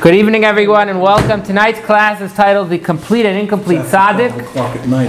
[0.00, 1.42] Good evening, everyone, and welcome.
[1.42, 4.30] Tonight's class is titled The Complete and Incomplete Tzaddik,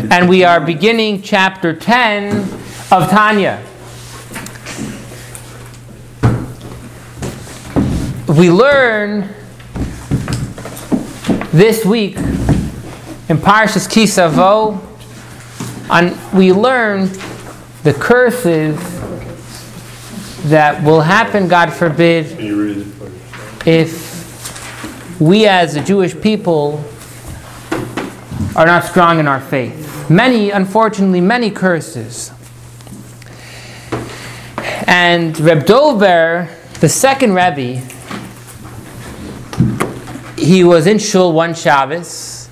[0.10, 2.36] and we are beginning chapter 10
[2.92, 3.64] of Tanya.
[8.28, 9.30] We learn
[11.52, 14.82] this week in Parshas Kisavo,
[15.92, 17.12] and we learn
[17.84, 18.76] the curses
[20.50, 22.26] that will happen, God forbid,
[23.68, 24.09] if
[25.20, 26.84] we as a Jewish people
[28.56, 30.10] are not strong in our faith.
[30.10, 32.32] Many, unfortunately, many curses.
[34.88, 37.82] And Reb DovBer, the second Rebbe,
[40.38, 42.48] he was in Shul one Shabbos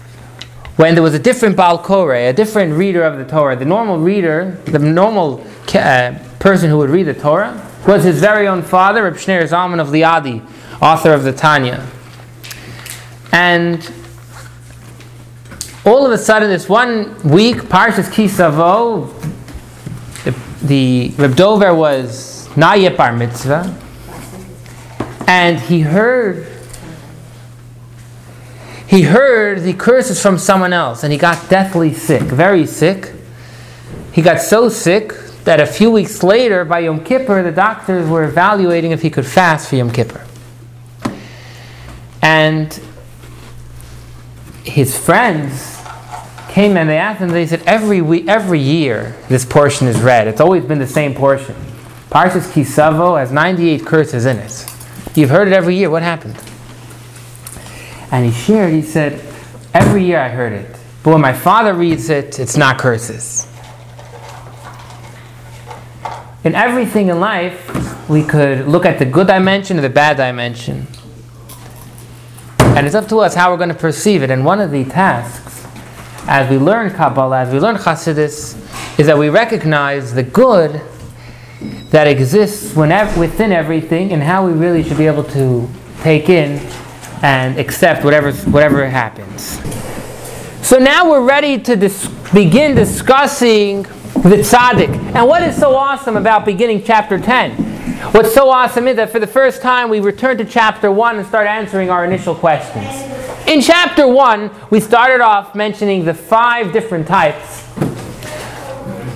[0.75, 3.55] when there was a different Baal Koreh, a different reader of the Torah.
[3.55, 5.43] The normal reader, the normal
[5.73, 9.79] uh, person who would read the Torah, was his very own father, Reb Shneur Zalman
[9.79, 10.45] of Liadi,
[10.81, 11.87] author of the Tanya.
[13.31, 13.91] And
[15.85, 19.13] all of a sudden, this one week, Parshas Kisavo,
[20.23, 20.31] the,
[20.65, 23.75] the Reb DovBer was Nayeh Bar Mitzvah,
[25.27, 26.47] and he heard
[28.87, 33.11] he heard the curses from someone else, and he got deathly sick, very sick.
[34.13, 35.11] He got so sick
[35.43, 39.25] that a few weeks later, by Yom Kippur, the doctors were evaluating if he could
[39.25, 40.25] fast for Yom Kippur.
[42.21, 42.79] And
[44.67, 45.77] his friends
[46.49, 50.27] came and they asked him, they said, every, week, every year this portion is read.
[50.27, 51.55] It's always been the same portion.
[52.09, 54.65] Parshas Kisavo has 98 curses in it.
[55.15, 55.89] You've heard it every year.
[55.89, 56.35] What happened?
[58.11, 59.13] And he shared, he said,
[59.73, 60.77] every year I heard it.
[61.03, 63.51] But when my father reads it, it's not curses.
[66.43, 70.87] In everything in life, we could look at the good dimension or the bad dimension.
[72.77, 74.29] And it's up to us how we're going to perceive it.
[74.29, 75.65] And one of the tasks,
[76.27, 78.53] as we learn Kabbalah, as we learn Chassidus,
[78.99, 80.79] is that we recognize the good
[81.89, 85.67] that exists whenever, within everything and how we really should be able to
[86.01, 86.59] take in
[87.23, 89.59] and accept whatever, whatever happens.
[90.61, 93.81] So now we're ready to dis- begin discussing
[94.21, 94.89] the tzaddik.
[95.15, 97.66] And what is so awesome about beginning chapter 10?
[98.11, 101.27] What's so awesome is that for the first time we return to chapter 1 and
[101.27, 102.85] start answering our initial questions.
[103.47, 107.67] In chapter 1, we started off mentioning the five different types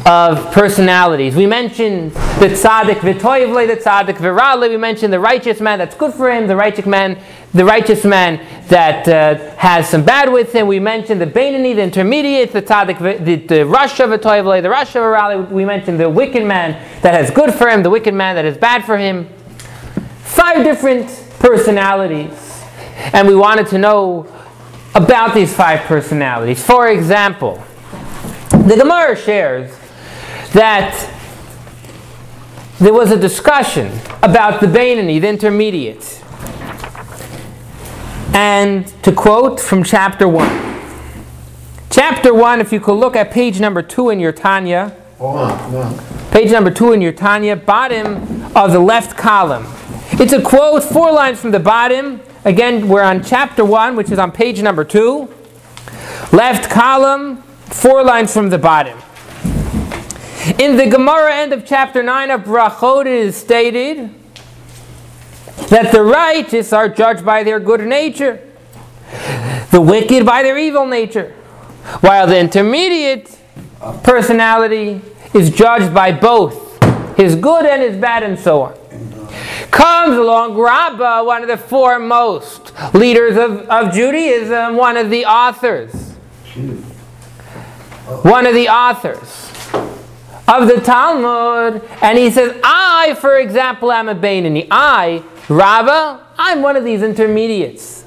[0.07, 1.35] of personalities.
[1.35, 4.67] We mentioned the tzaddik v'toyevle, the tzaddik v'rale.
[4.67, 7.21] We mentioned the righteous man that's good for him, the righteous man,
[7.53, 10.67] the righteous man that uh, has some bad with him.
[10.67, 15.37] We mentioned the Beinoni, the intermediate, the tzaddik, the, the a v'toyevle, the rasha rally.
[15.37, 18.57] We mentioned the wicked man that has good for him, the wicked man that is
[18.57, 19.27] bad for him.
[20.23, 21.07] Five different
[21.39, 22.63] personalities,
[23.13, 24.33] and we wanted to know
[24.95, 26.65] about these five personalities.
[26.65, 27.61] For example,
[28.51, 29.77] the Gemara shares
[30.53, 30.93] that
[32.79, 33.91] there was a discussion
[34.23, 36.20] about the Beinoni, the intermediate.
[38.33, 40.47] And to quote from chapter 1.
[41.89, 44.95] Chapter 1, if you could look at page number 2 in your Tanya.
[46.31, 49.65] Page number 2 in your Tanya, bottom of the left column.
[50.13, 52.21] It's a quote, four lines from the bottom.
[52.45, 55.27] Again, we're on chapter 1, which is on page number 2.
[56.31, 58.97] Left column, four lines from the bottom.
[60.57, 64.09] In the Gemara end of chapter 9 of Brachot, it is stated
[65.69, 68.41] that the righteous are judged by their good nature,
[69.71, 71.33] the wicked by their evil nature,
[72.01, 73.37] while the intermediate
[74.03, 75.01] personality
[75.33, 76.81] is judged by both
[77.17, 78.77] his good and his bad, and so on.
[79.69, 85.93] Comes along Rabbah, one of the foremost leaders of, of Judaism, one of the authors.
[88.23, 89.51] One of the authors
[90.47, 94.67] of the Talmud, and he says, I, for example, am a Beinoni.
[94.69, 98.05] I, Rava, I'm one of these intermediates.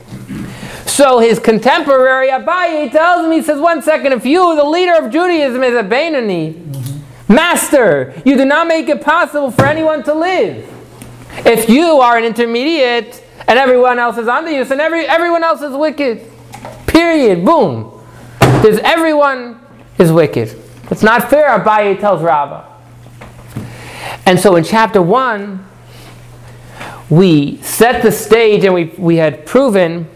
[0.86, 5.10] So his contemporary Abaye tells him, he says, one second, if you, the leader of
[5.10, 7.34] Judaism, is a mm-hmm.
[7.34, 10.70] master, you do not make it possible for anyone to live.
[11.38, 15.62] If you are an intermediate and everyone else is under you, then every, everyone else
[15.62, 16.30] is wicked.
[16.86, 17.44] Period.
[17.44, 18.00] Boom.
[18.62, 19.60] There's everyone
[19.98, 20.56] is wicked.
[20.90, 22.70] It's not fair, Abaye tells Rabbah.
[24.26, 25.66] And so in chapter 1,
[27.10, 30.08] we set the stage and we, we had proven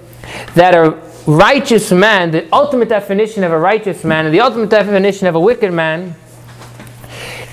[0.54, 0.90] that a
[1.26, 5.40] righteous man, the ultimate definition of a righteous man and the ultimate definition of a
[5.40, 6.14] wicked man,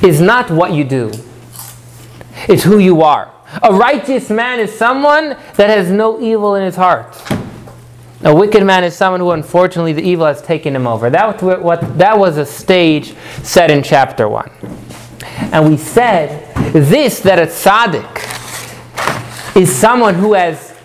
[0.01, 1.11] is not what you do,
[2.47, 3.31] it's who you are.
[3.63, 7.15] A righteous man is someone that has no evil in his heart.
[8.23, 11.09] A wicked man is someone who, unfortunately, the evil has taken him over.
[11.09, 14.51] That was, what, that was a stage set in chapter 1.
[15.51, 18.34] And we said this that a tzaddik
[19.56, 20.75] is someone who has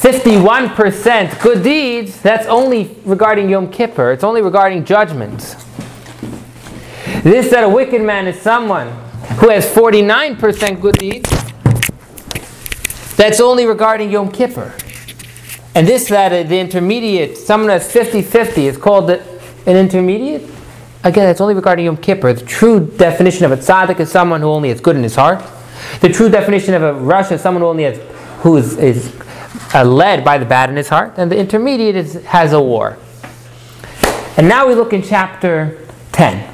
[0.00, 4.12] 51% good deeds, that's only regarding Yom Kippur.
[4.12, 5.38] It's only regarding judgment.
[7.22, 8.88] This that a wicked man is someone
[9.38, 11.28] who has 49% good deeds,
[13.16, 14.72] that's only regarding Yom Kippur.
[15.74, 19.20] And this, that uh, the intermediate, someone that's 50 50 is called an
[19.66, 20.42] intermediate.
[21.04, 22.32] Again, that's only regarding Yom Kippur.
[22.32, 25.42] The true definition of a tzaddik is someone who only has good in his heart.
[26.00, 27.98] The true definition of a rasha is someone who only has,
[28.42, 29.14] who is, is
[29.74, 31.14] uh, led by the bad in his heart.
[31.16, 32.98] And the intermediate is, has a war.
[34.36, 36.48] And now we look in chapter 10.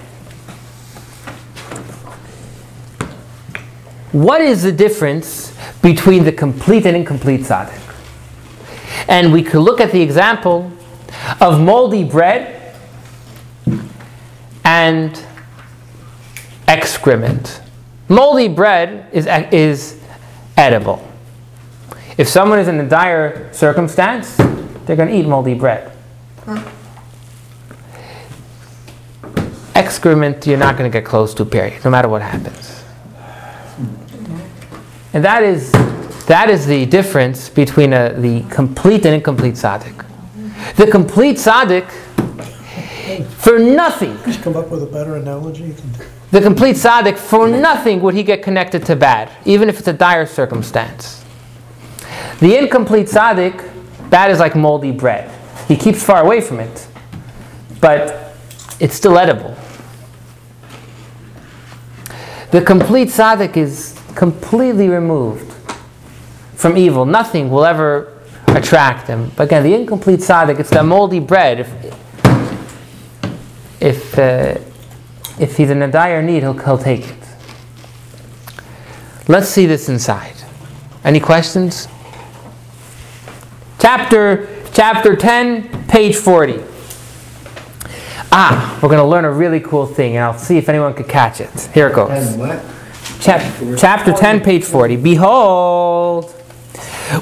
[4.13, 7.83] What is the difference between the complete and incomplete tzaddik?
[9.09, 10.73] And we could look at the example
[11.41, 12.75] of moldy bread
[14.65, 15.23] and
[16.67, 17.61] excrement.
[18.09, 20.01] Moldy bread is, is
[20.57, 21.07] edible.
[22.19, 24.37] If someone is in a dire circumstance,
[24.87, 25.93] they're going to eat moldy bread.
[29.75, 32.85] Excrement, you're not going to get close to, period, no matter what happens.
[35.13, 35.73] And that is
[36.27, 40.05] that is the difference between a, the complete and incomplete tzaddik.
[40.75, 41.89] The complete tzaddik,
[43.31, 44.19] for nothing.
[44.25, 45.75] Just come up with a better analogy.
[46.31, 49.93] The complete tzaddik, for nothing would he get connected to bad, even if it's a
[49.93, 51.25] dire circumstance.
[52.41, 55.31] The incomplete tzaddik, bad is like moldy bread.
[55.69, 56.89] He keeps far away from it,
[57.81, 58.35] but
[58.81, 59.57] it's still edible.
[62.51, 65.53] The complete tzaddik is completely removed
[66.55, 67.05] from evil.
[67.05, 68.13] Nothing will ever
[68.49, 69.31] attract him.
[69.37, 71.61] But again, the incomplete tzaddik, it's that moldy bread.
[71.61, 71.69] If,
[73.81, 74.59] if, uh,
[75.39, 77.17] if he's in a dire need, he'll, he'll take it.
[79.29, 80.35] Let's see this inside.
[81.05, 81.89] Any questions?
[83.79, 86.63] Chapter, chapter 10, page 40.
[88.33, 91.09] Ah, we're going to learn a really cool thing, and I'll see if anyone could
[91.09, 91.51] catch it.
[91.73, 92.37] Here it goes.
[93.21, 94.97] Chap- chapter 10, page 40.
[94.97, 96.33] Behold,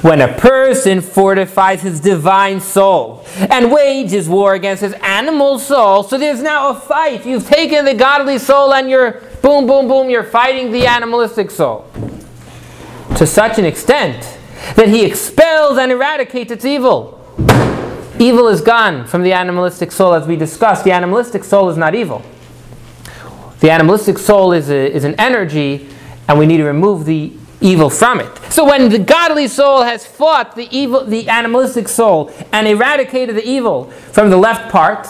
[0.01, 6.17] when a person fortifies his divine soul and wages war against his animal soul, so
[6.17, 7.25] there's now a fight.
[7.25, 11.85] You've taken the godly soul and you're boom, boom, boom, you're fighting the animalistic soul.
[13.17, 14.37] To such an extent
[14.75, 17.21] that he expels and eradicates its evil.
[18.19, 20.83] Evil is gone from the animalistic soul, as we discussed.
[20.83, 22.23] The animalistic soul is not evil.
[23.59, 25.89] The animalistic soul is, a, is an energy,
[26.27, 28.37] and we need to remove the evil from it.
[28.49, 33.47] So when the godly soul has fought the evil, the animalistic soul, and eradicated the
[33.47, 35.07] evil from the left part,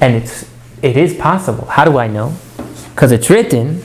[0.00, 0.48] and it's
[0.82, 1.66] it is possible.
[1.66, 2.34] How do I know?
[2.94, 3.82] Because it's written.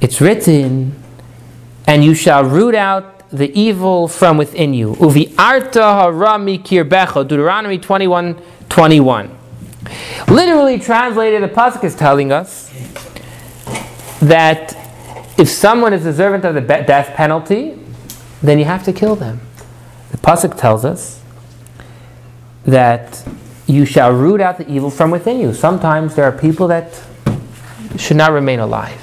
[0.00, 1.00] It's written,
[1.86, 4.94] and you shall root out the evil from within you.
[4.94, 9.38] Uvi arta harami kirbecha, Deuteronomy 21, 21.
[10.28, 12.73] Literally translated, the pasuk is telling us
[14.28, 14.76] that
[15.38, 17.78] if someone is deserving of the death penalty,
[18.42, 19.40] then you have to kill them.
[20.10, 21.22] The pasuk tells us
[22.64, 23.26] that
[23.66, 25.52] you shall root out the evil from within you.
[25.52, 27.02] Sometimes there are people that
[27.98, 29.00] should not remain alive.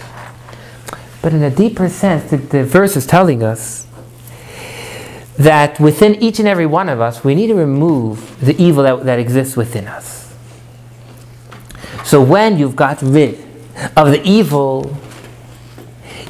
[1.22, 3.88] But in a deeper sense, the, the verse is telling us
[5.38, 9.06] that within each and every one of us, we need to remove the evil that,
[9.06, 10.34] that exists within us.
[12.04, 13.36] So when you've got rid
[13.96, 14.98] of the evil,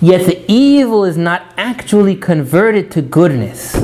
[0.02, 3.76] yet the evil is not actually converted to goodness,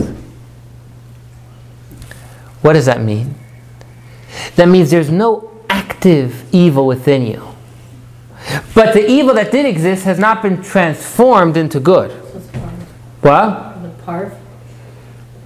[2.62, 3.36] what does that mean?
[4.56, 7.48] That means there's no active evil within you.
[8.74, 12.12] But the evil that did exist has not been transformed into good.
[13.22, 13.78] What?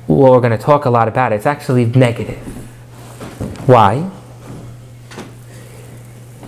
[0.08, 1.36] Well, we're going to talk a lot about it.
[1.36, 2.38] It's actually negative.
[3.68, 4.10] Why?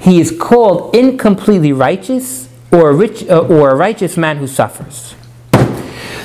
[0.01, 5.15] He is called incompletely righteous or a, rich, uh, or a righteous man who suffers.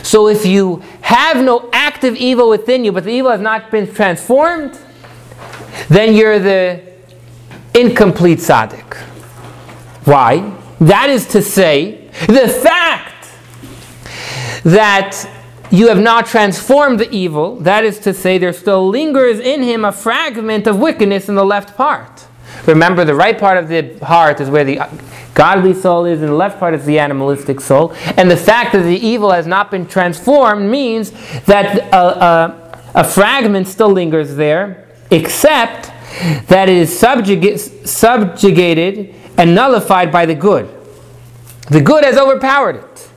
[0.03, 3.93] So if you have no active evil within you, but the evil has not been
[3.93, 4.79] transformed,
[5.89, 6.83] then you're the
[7.75, 8.97] incomplete tzaddik.
[10.07, 10.57] Why?
[10.81, 13.29] That is to say, the fact
[14.65, 15.29] that
[15.71, 19.85] you have not transformed the evil, that is to say, there still lingers in him
[19.85, 22.28] a fragment of wickedness in the left part.
[22.67, 24.81] Remember, the right part of the heart is where the
[25.35, 27.93] godly soul is, and the left part is the animalistic soul.
[28.17, 31.13] And the fact that the evil has not been transformed means
[31.45, 35.93] that a, a, a fragment still lingers there, except
[36.49, 40.69] that it is subjuga- subjugated and nullified by the good.
[41.71, 43.11] The good has overpowered it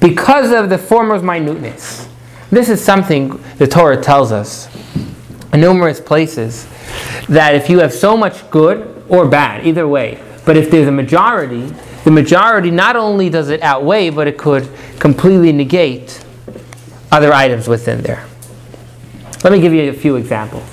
[0.00, 2.08] because of the former's minuteness.
[2.50, 4.68] This is something the Torah tells us
[5.56, 6.66] numerous places
[7.28, 10.92] that if you have so much good or bad, either way, but if there's a
[10.92, 11.62] majority,
[12.04, 16.24] the majority not only does it outweigh, but it could completely negate
[17.10, 18.24] other items within there.
[19.42, 20.64] Let me give you a few examples.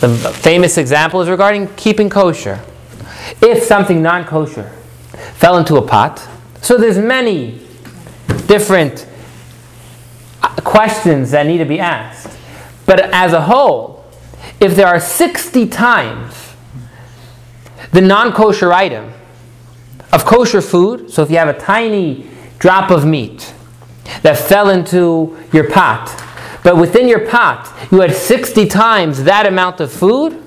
[0.00, 2.60] The famous example is regarding keeping kosher.
[3.40, 4.70] If something non kosher
[5.34, 6.26] fell into a pot,
[6.60, 7.60] so there's many
[8.46, 9.06] different
[10.64, 12.31] questions that need to be asked.
[12.86, 14.04] But as a whole,
[14.60, 16.54] if there are 60 times
[17.92, 19.12] the non kosher item
[20.12, 23.54] of kosher food, so if you have a tiny drop of meat
[24.22, 26.10] that fell into your pot,
[26.64, 30.42] but within your pot you had 60 times that amount of food,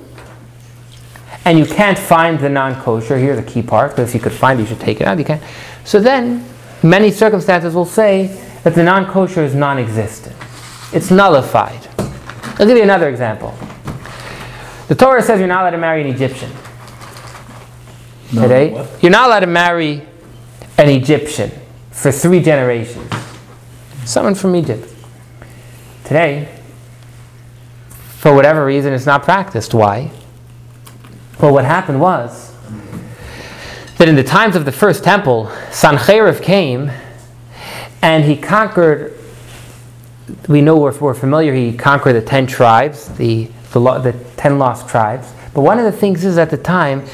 [1.45, 4.33] and you can't find the non kosher, here's the key part, because if you could
[4.33, 5.19] find it, you should take it out.
[5.19, 5.43] You can't.
[5.83, 6.43] So then,
[6.81, 8.27] many circumstances will say
[8.63, 10.35] that the non kosher is non existent,
[10.91, 11.84] it's nullified.
[12.57, 13.53] I'll give you another example.
[14.87, 16.51] The Torah says you're not allowed to marry an Egyptian.
[18.29, 20.05] Today, you're not allowed to marry
[20.77, 21.51] an Egyptian
[21.91, 23.11] for three generations.
[24.05, 24.87] Someone from Egypt.
[26.03, 26.47] Today,
[28.19, 29.73] for whatever reason, it's not practiced.
[29.73, 30.11] Why?
[31.41, 32.53] Well, what happened was
[33.97, 36.91] that in the times of the first temple, Sancherib came
[38.01, 39.14] and he conquered.
[40.47, 44.89] We know we're, we're familiar, he conquered the ten tribes, the, the, the ten lost
[44.89, 45.31] tribes.
[45.53, 47.05] But one of the things is at the time,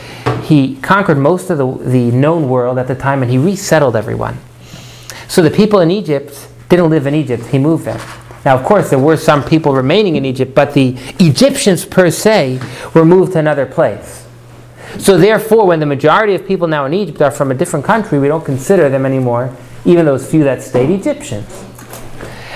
[0.44, 4.38] he conquered most of the, the known world at the time and he resettled everyone.
[5.28, 8.00] So the people in Egypt didn't live in Egypt, he moved them.
[8.44, 12.60] Now, of course, there were some people remaining in Egypt, but the Egyptians per se
[12.94, 14.26] were moved to another place.
[14.98, 18.20] So, therefore, when the majority of people now in Egypt are from a different country,
[18.20, 21.48] we don't consider them anymore, even those few that stayed, Egyptians.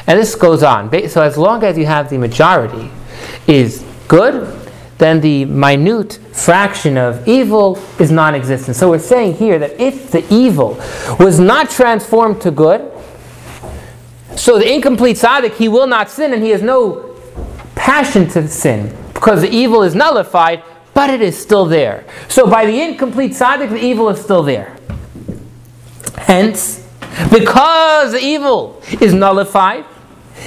[0.07, 0.91] And this goes on.
[1.09, 2.91] So, as long as you have the majority
[3.47, 4.61] is good,
[4.97, 8.77] then the minute fraction of evil is non existent.
[8.77, 10.79] So, we're saying here that if the evil
[11.19, 12.91] was not transformed to good,
[14.35, 17.17] so the incomplete tzaddik, he will not sin and he has no
[17.73, 20.61] passion to sin because the evil is nullified,
[20.93, 22.03] but it is still there.
[22.27, 24.75] So by the incomplete tzaddik, the evil is still there.
[26.17, 26.85] Hence,
[27.31, 29.85] because the evil is nullified,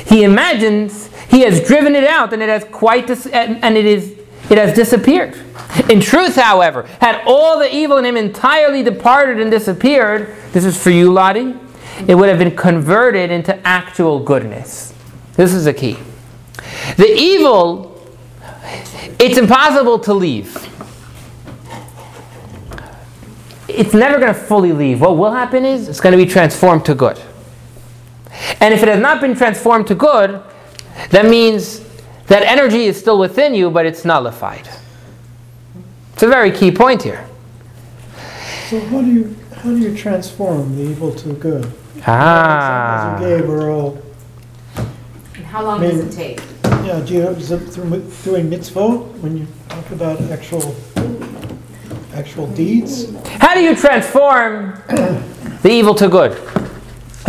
[0.07, 4.17] he imagines he has driven it out and it has quite dis- and it is
[4.51, 5.37] it has disappeared.
[5.91, 10.83] In truth, however, had all the evil in him entirely departed and disappeared, this is
[10.83, 11.55] for you, Lottie
[12.07, 14.95] it would have been converted into actual goodness.
[15.35, 15.99] This is the key.
[16.97, 18.01] The evil,
[19.19, 20.57] it's impossible to leave.
[23.69, 25.01] It's never going to fully leave.
[25.01, 27.21] What will happen is it's going to be transformed to good.
[28.61, 30.41] And if it has not been transformed to good,
[31.11, 31.81] that means
[32.27, 34.69] that energy is still within you, but it's nullified.
[36.15, 37.25] It's a very key point here.
[38.69, 41.73] So how do you, how do you transform the evil to good?
[42.07, 43.15] Ah.
[43.17, 44.03] Examples you gave are all,
[45.35, 46.41] And how long Maybe- does it take?
[46.85, 50.75] yeah, do you, is it through mi- doing mitzvot when you talk about actual,
[52.15, 53.13] actual deeds?
[53.41, 54.75] How do you transform
[55.63, 56.33] the evil to good?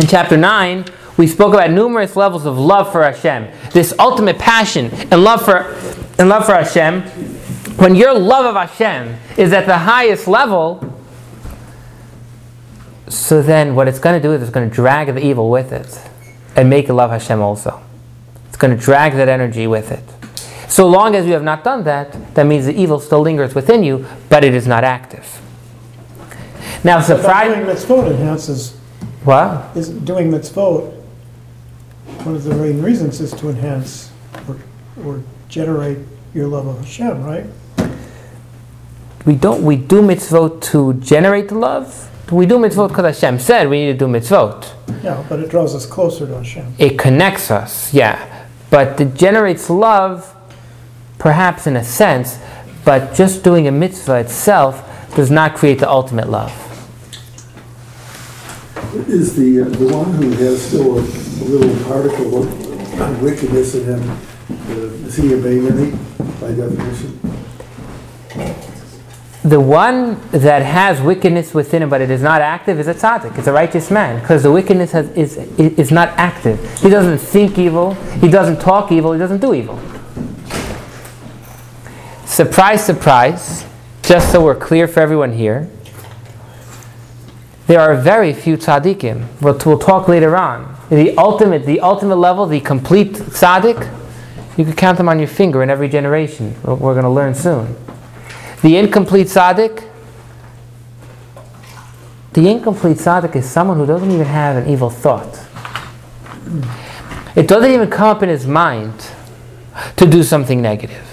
[0.00, 0.84] In chapter 9,
[1.20, 3.46] we spoke about numerous levels of love for Hashem.
[3.72, 5.76] This ultimate passion and love for
[6.18, 7.02] and love for Hashem.
[7.76, 10.82] When your love of Hashem is at the highest level,
[13.06, 15.72] so then what it's going to do is it's going to drag the evil with
[15.72, 16.00] it
[16.56, 17.82] and make you love Hashem also.
[18.48, 20.04] It's going to drag that energy with it.
[20.70, 23.82] So long as you have not done that, that means the evil still lingers within
[23.82, 25.38] you, but it is not active.
[26.82, 27.56] Now, Friday.
[27.56, 28.74] doing mitzvot enhances,
[29.24, 29.76] What?
[29.76, 30.99] is doing mitzvot,
[32.24, 34.10] one of the main reasons is to enhance
[34.48, 34.56] or,
[35.04, 35.98] or generate
[36.34, 37.46] your love of Hashem, right?
[39.26, 39.62] We don't.
[39.62, 42.08] We do mitzvot to generate the love.
[42.32, 44.72] We do mitzvot because Hashem said we need to do mitzvot.
[45.02, 46.74] Yeah, but it draws us closer to Hashem.
[46.78, 48.46] It connects us, yeah.
[48.70, 50.34] But it generates love,
[51.18, 52.38] perhaps in a sense,
[52.84, 54.86] but just doing a mitzvah itself
[55.16, 56.69] does not create the ultimate love.
[59.08, 61.02] Is the, the one who has still a
[61.44, 65.92] little particle of wickedness in him, uh, is he a Beinoni
[66.40, 67.20] by definition?
[69.42, 73.38] the one that has wickedness within him, but it is not active, is a tzaddik.
[73.38, 76.60] It's a righteous man because the wickedness has, is, is not active.
[76.80, 79.80] He doesn't think evil, he doesn't talk evil, he doesn't do evil.
[82.26, 83.64] Surprise, surprise,
[84.02, 85.70] just so we're clear for everyone here,
[87.70, 89.24] there are very few tzaddikim.
[89.40, 90.76] We'll, we'll talk later on.
[90.88, 93.78] The ultimate, the ultimate level, the complete tzaddik,
[94.58, 96.56] you can count them on your finger in every generation.
[96.64, 97.76] We're going to learn soon.
[98.62, 99.88] The incomplete tzaddik,
[102.32, 105.38] the incomplete tzaddik is someone who doesn't even have an evil thought.
[107.36, 109.12] It doesn't even come up in his mind
[109.94, 111.09] to do something negative.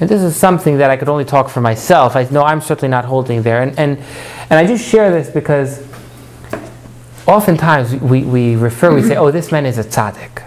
[0.00, 2.16] And this is something that I could only talk for myself.
[2.16, 3.62] I know I'm certainly not holding there.
[3.62, 5.86] And, and, and I just share this because
[7.26, 10.40] oftentimes we, we refer, we say, oh, this man is a tzaddik.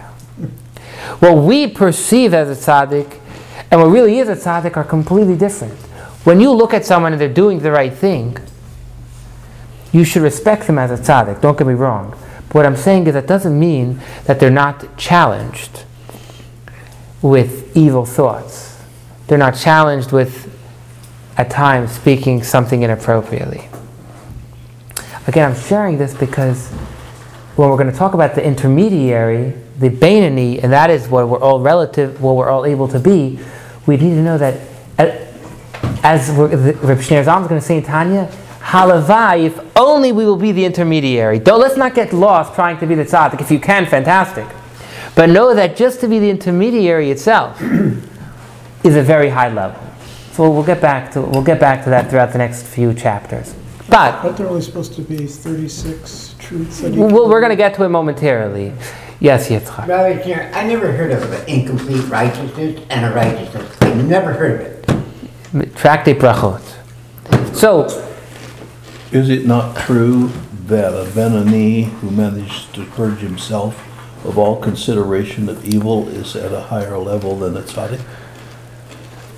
[1.20, 3.20] What we perceive as a tzaddik
[3.70, 5.74] and what really is a tzaddik are completely different.
[6.24, 8.36] When you look at someone and they're doing the right thing,
[9.92, 11.40] you should respect them as a tzaddik.
[11.40, 12.10] Don't get me wrong.
[12.48, 15.84] But what I'm saying is that doesn't mean that they're not challenged
[17.22, 18.73] with evil thoughts.
[19.26, 20.52] They're not challenged with,
[21.36, 23.68] at times, speaking something inappropriately.
[25.26, 26.68] Again, I'm sharing this because
[27.56, 31.40] when we're going to talk about the intermediary, the Beinoni, and that is what we're
[31.40, 33.38] all relative, what we're all able to be,
[33.86, 34.60] we need to know that
[36.04, 40.36] as Reb Shneur Zalman is going to say in Tanya, halavai, if only we will
[40.36, 41.38] be the intermediary.
[41.38, 43.40] Don't, let's not get lost trying to be the tzaddik.
[43.40, 44.46] If you can, fantastic.
[45.14, 47.58] But know that just to be the intermediary itself
[48.84, 49.80] is a very high level.
[50.32, 53.54] So we'll get back to we'll get back to that throughout the next few chapters.
[53.88, 57.40] But But there are only supposed to be 36 truths that you we'll, can- we're
[57.40, 58.72] going to get to it momentarily.
[59.20, 59.86] Yes, Yitzchak.
[59.86, 63.76] Rabbi Shneur, I never heard of an incomplete righteousness and a righteousness.
[63.80, 65.76] I never heard of it.
[65.76, 66.60] Tractate Brachot.
[67.54, 67.84] So
[69.12, 70.30] Is it not true
[70.66, 73.78] that a Benoni who managed to purge himself
[74.26, 78.00] of all consideration of evil is at a higher level than a tzaddik?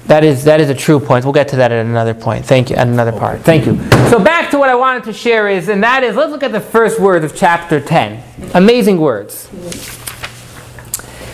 [0.07, 1.25] That is that is a true point.
[1.25, 2.45] We'll get to that at another point.
[2.45, 2.77] Thank you.
[2.77, 3.41] At another part.
[3.41, 3.77] Thank you.
[4.09, 6.53] So back to what I wanted to share is, and that is, let's look at
[6.53, 8.23] the first words of chapter ten.
[8.55, 9.49] Amazing words.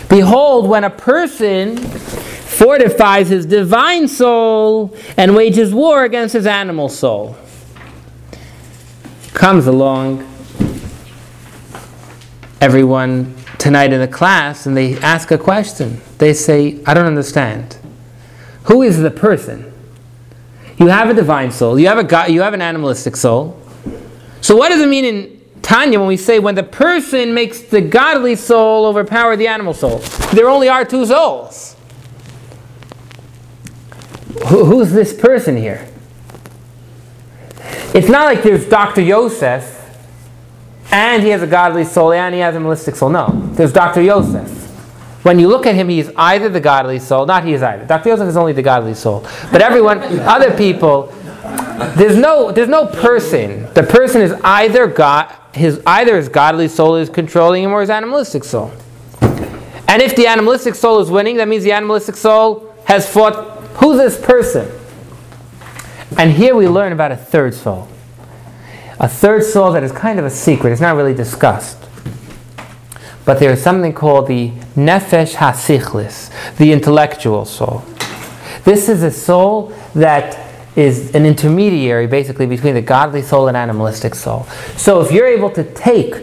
[0.08, 7.36] Behold, when a person fortifies his divine soul and wages war against his animal soul,
[9.34, 10.26] comes along
[12.60, 16.00] everyone tonight in the class and they ask a question.
[16.18, 17.76] They say, I don't understand.
[18.64, 19.72] Who is the person?
[20.78, 21.78] You have a divine soul.
[21.78, 23.60] You have a God, you have an animalistic soul.
[24.40, 27.80] So what does it mean in Tanya when we say when the person makes the
[27.80, 29.98] godly soul overpower the animal soul?
[30.32, 31.76] There only are two souls.
[34.48, 35.86] Who, who's this person here?
[37.94, 39.02] It's not like there's Dr.
[39.02, 39.78] Yosef
[40.90, 43.10] and he has a godly soul and he has a animalistic soul.
[43.10, 44.02] No, there's Dr.
[44.02, 44.61] Yosef.
[45.22, 47.86] When you look at him, he is either the godly soul, not he is either.
[47.86, 48.08] Dr.
[48.08, 49.26] Yosef is only the godly soul.
[49.52, 51.06] But everyone, other people,
[51.96, 53.72] there's no, there's no person.
[53.74, 57.90] The person is either God, his either his godly soul is controlling him or his
[57.90, 58.72] animalistic soul.
[59.20, 63.60] And if the animalistic soul is winning, that means the animalistic soul has fought.
[63.76, 64.70] Who's this person?
[66.18, 67.88] And here we learn about a third soul.
[68.98, 70.72] A third soul that is kind of a secret.
[70.72, 71.81] It's not really discussed.
[73.24, 77.84] But there is something called the nefesh hasichlis, the intellectual soul.
[78.64, 80.38] This is a soul that
[80.76, 84.44] is an intermediary basically between the godly soul and animalistic soul.
[84.76, 86.14] So if you're able to take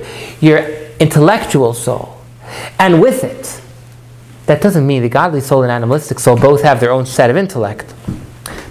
[0.42, 0.60] your
[1.00, 2.18] intellectual soul
[2.80, 3.62] and with it,
[4.48, 7.38] that doesn't mean the godly soul and animalistic soul both have their own set of
[7.38, 7.94] intellect.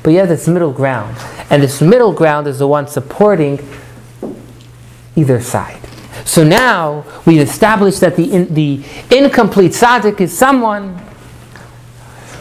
[0.03, 1.17] But you have this middle ground.
[1.51, 3.61] And this middle ground is the one supporting
[5.17, 5.88] either side.
[6.25, 11.01] So now we've established that the, in, the incomplete tzaddik is someone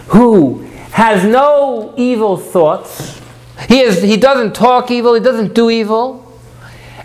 [0.07, 0.61] who
[0.91, 3.21] has no evil thoughts.
[3.67, 6.23] He, is, he doesn't talk evil, he doesn't do evil.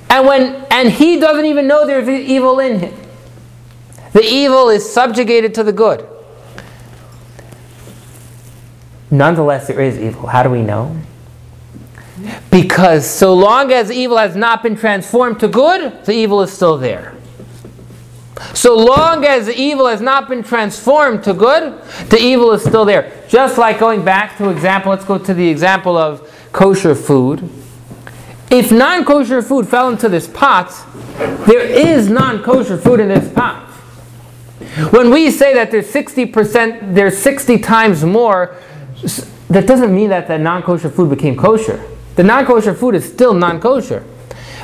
[0.08, 2.94] And, when, and he doesn't even know there's evil in him.
[4.12, 6.06] The evil is subjugated to the good.
[9.11, 10.26] Nonetheless, there is evil.
[10.26, 10.96] How do we know?
[12.50, 16.78] Because so long as evil has not been transformed to good, the evil is still
[16.78, 17.14] there.
[18.54, 22.85] So long as the evil has not been transformed to good, the evil is still
[22.85, 23.24] there.
[23.28, 27.48] Just like going back to example, let's go to the example of kosher food.
[28.50, 30.72] If non-kosher food fell into this pot,
[31.46, 33.68] there is non-kosher food in this pot.
[34.90, 38.56] When we say that there's 60%, there's 60 times more
[39.48, 41.82] that doesn't mean that the non-kosher food became kosher.
[42.16, 44.05] The non-kosher food is still non-kosher,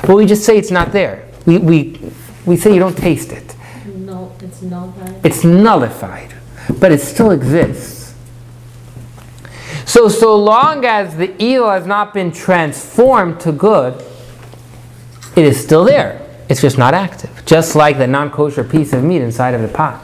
[0.01, 1.27] but we just say it's not there.
[1.45, 1.99] We, we,
[2.45, 3.55] we say you don't taste it.
[3.85, 5.25] No, it's right.
[5.25, 6.33] It's nullified,
[6.79, 7.99] but it still exists.
[9.85, 13.95] So, so long as the evil has not been transformed to good,
[15.35, 16.25] it is still there.
[16.47, 19.67] It's just not active, just like the non kosher piece of meat inside of the
[19.67, 20.03] pot.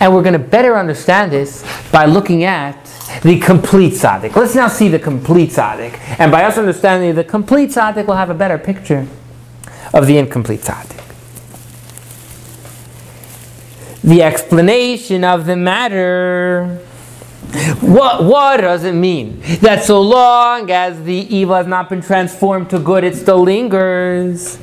[0.00, 2.83] And we're going to better understand this by looking at
[3.22, 4.34] the complete tzaddik.
[4.34, 5.98] Let's now see the complete tzaddik.
[6.18, 9.06] And by us understanding the complete tzaddik, we'll have a better picture
[9.92, 11.02] of the incomplete tzaddik.
[14.02, 16.80] The explanation of the matter.
[17.80, 19.40] What, what does it mean?
[19.60, 24.58] That so long as the evil has not been transformed to good, it still lingers.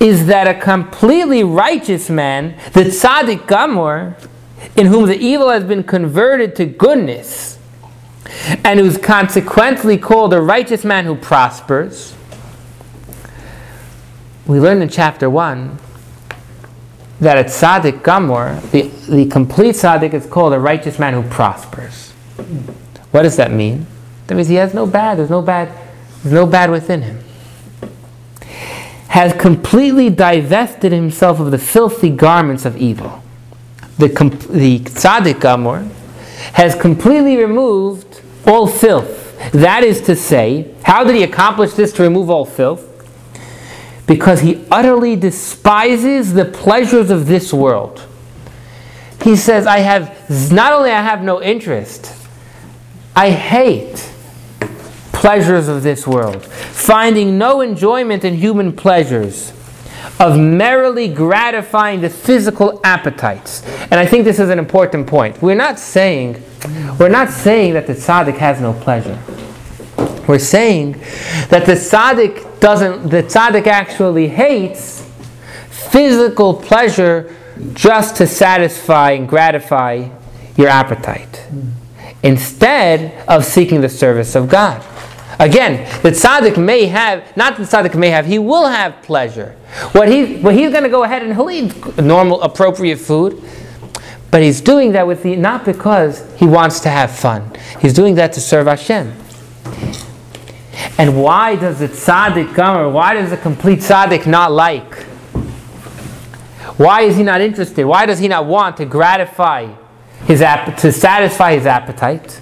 [0.00, 4.16] Is that a completely righteous man, the tzaddik gamor,
[4.76, 7.53] in whom the evil has been converted to goodness,
[8.64, 12.14] and who's consequently called a righteous man who prospers?
[14.46, 15.78] We learned in chapter 1
[17.20, 22.12] that a tzaddik gamor, the, the complete tzaddik, is called a righteous man who prospers.
[23.10, 23.86] What does that mean?
[24.26, 25.18] That means he has no bad.
[25.18, 25.70] There's no bad.
[26.22, 27.20] There's no bad within him.
[29.08, 33.22] Has completely divested himself of the filthy garments of evil.
[33.98, 34.08] The
[34.50, 35.88] the tzaddik gamor
[36.54, 39.52] has completely removed all filth.
[39.52, 42.90] That is to say, how did he accomplish this to remove all filth?
[44.06, 48.06] Because he utterly despises the pleasures of this world.
[49.22, 52.14] He says, I have, not only I have no interest,
[53.16, 54.10] I hate
[55.12, 59.52] pleasures of this world, finding no enjoyment in human pleasures,
[60.20, 63.62] of merrily gratifying the physical appetites.
[63.84, 65.40] And I think this is an important point.
[65.40, 66.42] We're not saying,
[66.98, 69.18] we're not saying that the tzaddik has no pleasure.
[70.26, 70.92] We're saying
[71.50, 75.02] that the tzaddik doesn't, the tzaddik actually hates
[75.68, 77.34] physical pleasure
[77.74, 80.08] just to satisfy and gratify
[80.56, 81.46] your appetite
[82.22, 84.82] instead of seeking the service of God.
[85.38, 89.56] Again, the tzaddik may have, not the tzaddik may have, he will have pleasure.
[89.92, 93.42] What, he, what he's going to go ahead and he'll eat normal, appropriate food,
[94.34, 97.48] but he's doing that with the, not because he wants to have fun.
[97.80, 99.12] He's doing that to serve Hashem.
[100.98, 105.04] And why does the tzaddik come, or why does the complete tzaddik not like?
[106.76, 107.86] Why is he not interested?
[107.86, 109.72] Why does he not want to gratify
[110.24, 112.40] his to satisfy his appetite,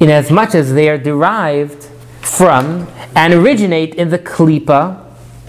[0.00, 1.90] in as much as they are derived
[2.22, 5.04] from and originate in the klipa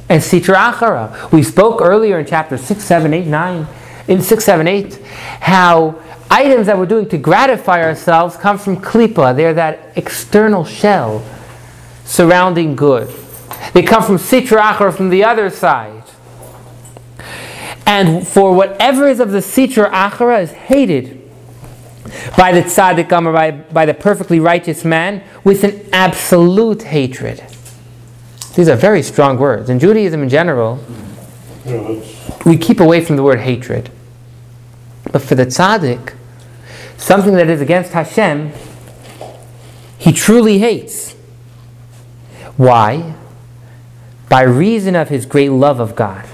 [0.10, 1.32] and sitra achara.
[1.32, 3.68] We spoke earlier in chapter 6, 7, 8, 9,
[4.10, 4.96] in 6, 7, 8,
[5.40, 9.36] how items that we're doing to gratify ourselves come from klipa.
[9.36, 11.24] They're that external shell
[12.06, 13.08] surrounding good.
[13.74, 16.04] They come from sitra achara from the other side.
[17.86, 21.16] And for whatever is of the sitra achara is hated
[22.36, 27.44] by the tzaddik or by, by the perfectly righteous man with an absolute hatred.
[28.56, 29.70] These are very strong words.
[29.70, 30.84] In Judaism in general,
[32.46, 33.92] we keep away from the word hatred.
[35.12, 36.14] But for the tzaddik,
[36.98, 38.52] something that is against Hashem,
[39.98, 41.14] he truly hates.
[42.58, 43.16] Why?
[44.30, 46.28] By reason of his great love of God.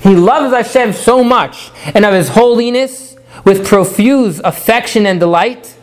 [0.00, 5.76] He loves Hashem so much and of his holiness with profuse affection and delight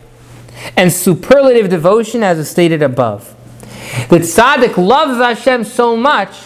[0.76, 3.34] and superlative devotion as is stated above.
[4.08, 6.36] The tzaddik loves Hashem so much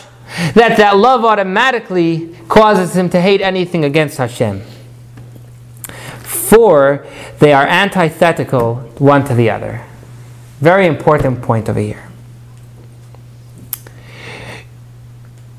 [0.55, 4.63] that that love automatically causes him to hate anything against Hashem.
[6.51, 7.07] For
[7.39, 9.85] they are antithetical one to the other.
[10.59, 12.09] Very important point over here.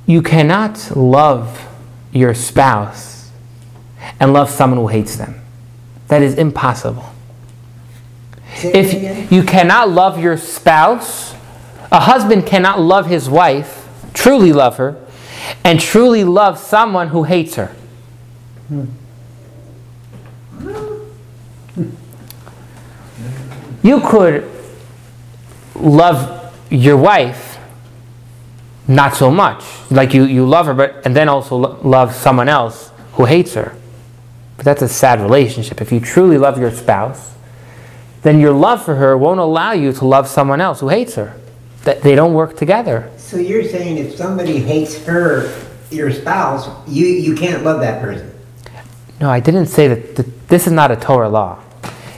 [0.05, 1.65] You cannot love
[2.11, 3.31] your spouse
[4.19, 5.39] and love someone who hates them.
[6.09, 7.05] That is impossible.
[8.57, 11.33] If you cannot love your spouse,
[11.89, 15.01] a husband cannot love his wife, truly love her,
[15.63, 17.73] and truly love someone who hates her.
[23.83, 24.49] You could
[25.75, 27.57] love your wife
[28.87, 29.63] not so much.
[29.89, 33.53] Like you, you love her, but and then also lo- love someone else who hates
[33.53, 33.75] her.
[34.57, 35.81] But that's a sad relationship.
[35.81, 37.33] If you truly love your spouse,
[38.21, 41.35] then your love for her won't allow you to love someone else who hates her.
[41.83, 43.09] That they don't work together.
[43.17, 45.51] So you're saying if somebody hates her,
[45.89, 48.31] your spouse, you, you can't love that person?
[49.19, 50.15] No, I didn't say that.
[50.15, 51.59] th- this is not a Torah law.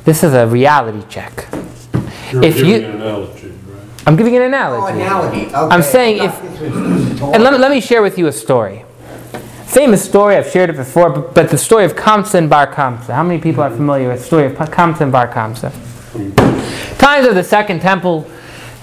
[0.06, 1.46] This is a reality check.
[2.32, 4.08] You're If giving you- an analogy, right?
[4.08, 5.02] I'm giving an Oh, analogy.
[5.02, 5.56] analogy, okay.
[5.56, 8.28] I'm saying if- thought this was just And let me, let me share with you
[8.28, 8.84] a story.
[9.66, 13.14] Famous story, I've shared it before, but, but the story of Kamsa and Bar Kamsa.
[13.14, 15.72] How many people are familiar with the story of Kamsa and Bar Kamsa?
[17.00, 18.28] Times of the Second Temple,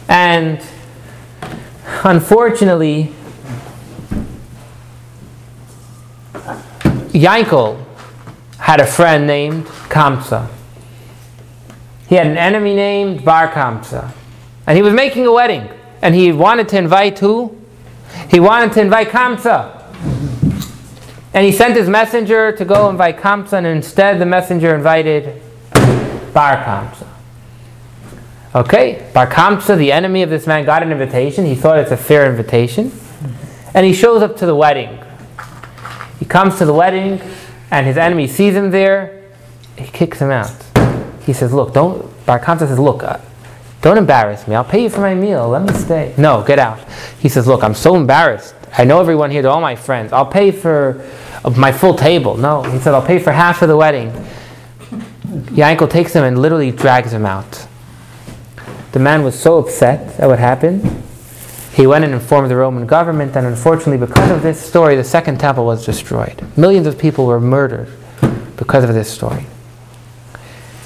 [0.09, 0.59] and
[2.03, 3.13] unfortunately,
[7.13, 7.77] Yankel
[8.59, 10.47] had a friend named Kamsa.
[12.11, 14.13] He had an enemy named Bar Kamsa.
[14.67, 15.71] And he was making a wedding.
[16.03, 17.57] And he wanted to invite who?
[18.29, 19.77] He wanted to invite Kamsa.
[21.33, 25.41] And he sent his messenger to go invite Kamsa, and instead the messenger invited
[26.35, 27.07] Bar Kamsa.
[28.57, 31.47] Okay, Bar Kamsa, the enemy of this man, got an invitation.
[31.47, 32.91] He thought it's a fair invitation.
[33.73, 34.99] And he shows up to the wedding.
[36.19, 37.21] He comes to the wedding,
[37.71, 39.31] and his enemy sees him there.
[39.79, 40.70] He kicks him out.
[41.25, 42.09] He says, Look, don't.
[42.27, 43.19] Bar Kamsa says, Look, uh,
[43.83, 44.55] don't embarrass me.
[44.55, 45.49] I'll pay you for my meal.
[45.49, 46.15] Let me stay.
[46.19, 46.81] No, get out.
[47.19, 48.55] He says, Look, I'm so embarrassed.
[48.77, 50.13] I know everyone here, they're all my friends.
[50.13, 51.05] I'll pay for
[51.45, 52.37] uh, my full table.
[52.37, 54.11] No, he said, I'll pay for half of the wedding.
[55.51, 57.67] Yankel takes him and literally drags him out.
[58.93, 61.05] The man was so upset at what happened.
[61.73, 65.39] He went and informed the Roman government, and unfortunately, because of this story, the Second
[65.39, 66.45] Temple was destroyed.
[66.57, 67.89] Millions of people were murdered
[68.57, 69.47] because of this story.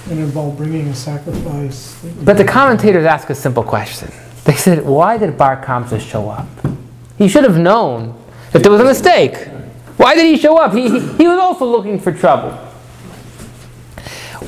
[0.06, 1.98] It involved bringing a sacrifice.
[2.22, 4.10] But the commentators ask a simple question.
[4.44, 6.46] They said, Why did Bar Kamsa show up?
[7.16, 8.14] He should have known
[8.52, 9.48] that there was a mistake.
[9.96, 10.74] Why did he show up?
[10.74, 12.50] He, he, he was also looking for trouble.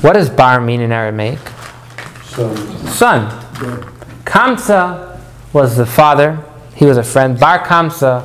[0.01, 1.39] What does Bar mean in Aramaic?
[2.25, 2.53] So,
[2.85, 3.43] Son.
[4.25, 5.19] Kamsa
[5.53, 6.43] was the father,
[6.75, 7.39] he was a friend.
[7.39, 8.21] Bar Kamsa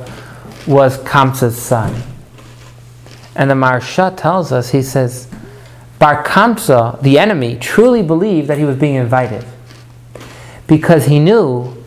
[0.67, 2.03] was Kamsa's son.
[3.35, 5.32] And the Maharsha tells us, he says,
[6.03, 9.45] Bar Kamsa, the enemy, truly believed that he was being invited.
[10.67, 11.81] Because he knew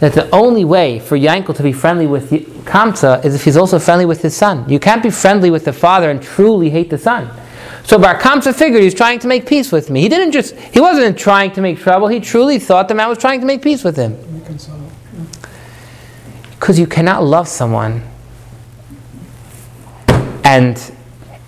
[0.00, 2.32] that the only way for Yankel to be friendly with
[2.64, 4.68] Kamsa is if he's also friendly with his son.
[4.68, 7.30] You can't be friendly with the father and truly hate the son.
[7.84, 10.00] So Bar Kamsa figured he was trying to make peace with me.
[10.00, 12.08] He didn't just, he wasn't trying to make trouble.
[12.08, 14.16] He truly thought the man was trying to make peace with him.
[16.58, 18.02] Because you cannot love someone
[20.42, 20.76] and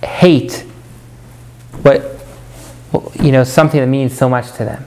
[0.05, 0.66] hate
[1.87, 4.85] what, you know, something that means so much to them.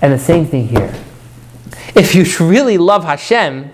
[0.00, 0.94] And the same thing here.
[1.94, 3.70] If you really love Hashem,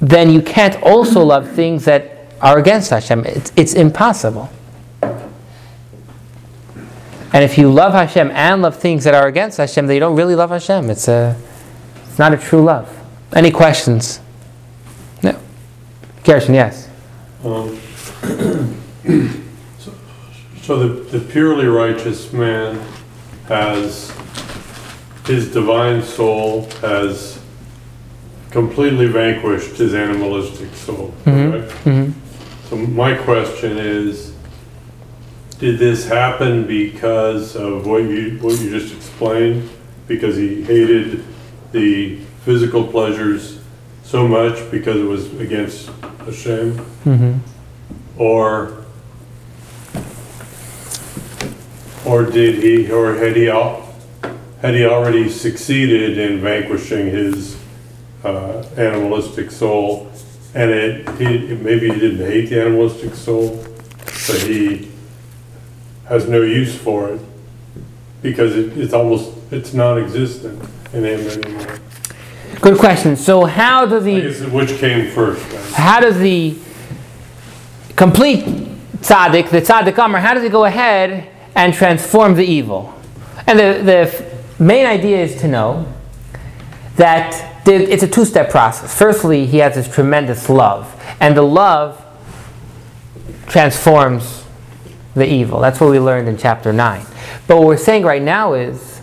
[0.00, 3.24] then you can't also love things that are against Hashem.
[3.24, 4.50] It's, it's impossible.
[7.34, 10.16] And if you love Hashem and love things that are against Hashem, then you don't
[10.16, 10.90] really love Hashem.
[10.90, 11.36] It's, a,
[12.06, 12.94] it's not a true love.
[13.32, 14.20] Any questions?
[15.22, 15.38] No.
[16.24, 16.90] Gershon, yes.
[17.42, 17.78] um,
[20.62, 22.80] so the, the purely righteous man
[23.48, 24.12] has,
[25.26, 27.38] his divine soul has
[28.50, 31.70] completely vanquished his animalistic soul, correct?
[31.84, 32.12] Mhm.
[32.68, 34.32] So my question is,
[35.58, 39.68] did this happen because of what you, what you just explained?
[40.08, 41.24] Because he hated
[41.72, 43.58] the physical pleasures
[44.04, 45.88] so much because it was against
[46.26, 46.78] Hashem?
[47.04, 47.38] Mhm.
[48.18, 48.81] Or,
[52.04, 53.88] or did he, or had he, al-
[54.60, 57.56] had he already succeeded in vanquishing his
[58.24, 60.10] uh, animalistic soul?
[60.54, 63.64] And it, he, maybe he didn't hate the animalistic soul,
[64.04, 64.90] but he
[66.06, 67.20] has no use for it
[68.20, 70.62] because it, it's almost, it's non-existent
[70.92, 71.78] in him anymore.
[72.60, 73.16] Good question.
[73.16, 75.48] So how does I he guess which came first?
[75.50, 75.72] then?
[75.72, 76.56] how does the
[77.96, 78.44] complete
[78.98, 82.94] tzaddik, the tzaddik gamor, how does he go ahead and transform the evil?
[83.46, 85.92] And the, the main idea is to know
[86.96, 88.96] that it's a two-step process.
[88.96, 92.04] Firstly, he has this tremendous love, and the love
[93.46, 94.44] transforms
[95.14, 95.60] the evil.
[95.60, 97.04] That's what we learned in chapter 9.
[97.46, 99.02] But what we're saying right now is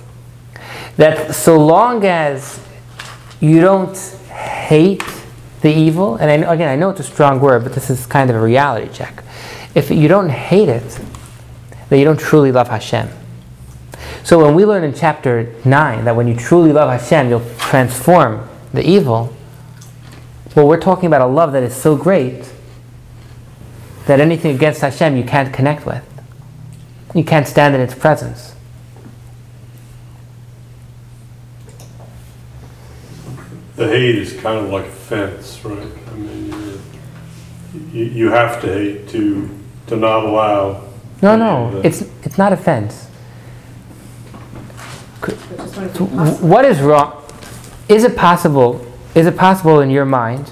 [0.98, 2.60] that so long as
[3.40, 3.98] you don't
[4.30, 5.04] hate
[5.62, 8.30] the evil, and I, again, I know it's a strong word, but this is kind
[8.30, 9.24] of a reality check.
[9.76, 11.00] If you don't hate it,
[11.89, 13.10] then you don't truly love Hashem.
[14.23, 18.47] So when we learn in chapter 9 that when you truly love Hashem, you'll transform
[18.73, 19.36] the evil,
[20.56, 22.52] well, we're talking about a love that is so great
[24.06, 26.04] that anything against Hashem you can't connect with.
[27.13, 28.56] You can't stand in its presence.
[33.75, 35.88] The hate is kind of like a fence, right?
[36.12, 36.82] I mean,
[37.93, 39.49] you, you have to hate to,
[39.88, 40.88] to not allow.
[41.21, 43.08] No, no, it's, it's not offense.
[45.21, 46.47] I just wanted So to be possible.
[46.47, 47.23] What is wrong?
[47.89, 48.86] Is it possible?
[49.15, 50.49] Is it possible in your mind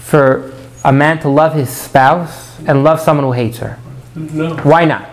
[0.00, 0.52] for
[0.84, 3.78] a man to love his spouse and love someone who hates her?
[4.14, 5.08] No, Why not?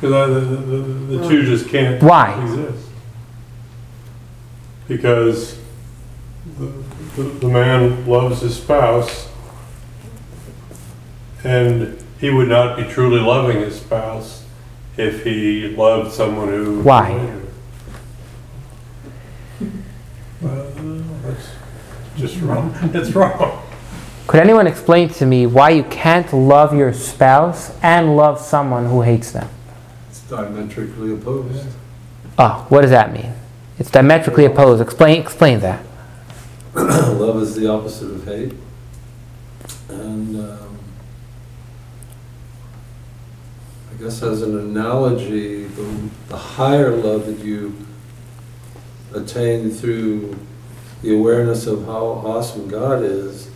[0.00, 2.42] because the, the, the- the two just can't Why?
[2.42, 2.88] exist.
[4.88, 5.58] Because
[6.58, 6.66] the,
[7.16, 9.28] the, the man loves his spouse,
[11.44, 14.44] and he would not be truly loving his spouse
[14.96, 16.82] if he loved someone who.
[16.82, 17.40] Why?
[20.40, 20.70] Well,
[21.24, 21.48] that's
[22.16, 22.74] just wrong.
[22.94, 23.62] It's wrong.
[24.26, 29.02] Could anyone explain to me why you can't love your spouse and love someone who
[29.02, 29.48] hates them?
[30.08, 31.66] It's diametrically opposed.
[32.38, 33.34] Oh, what does that mean?
[33.78, 34.80] It's diametrically opposed.
[34.80, 35.84] Explain explain that.
[36.74, 38.54] Love is the opposite of hate.
[39.88, 40.78] And um,
[43.90, 47.86] I guess as an analogy, the, the higher love that you
[49.14, 50.36] attain through
[51.02, 53.48] the awareness of how awesome God is,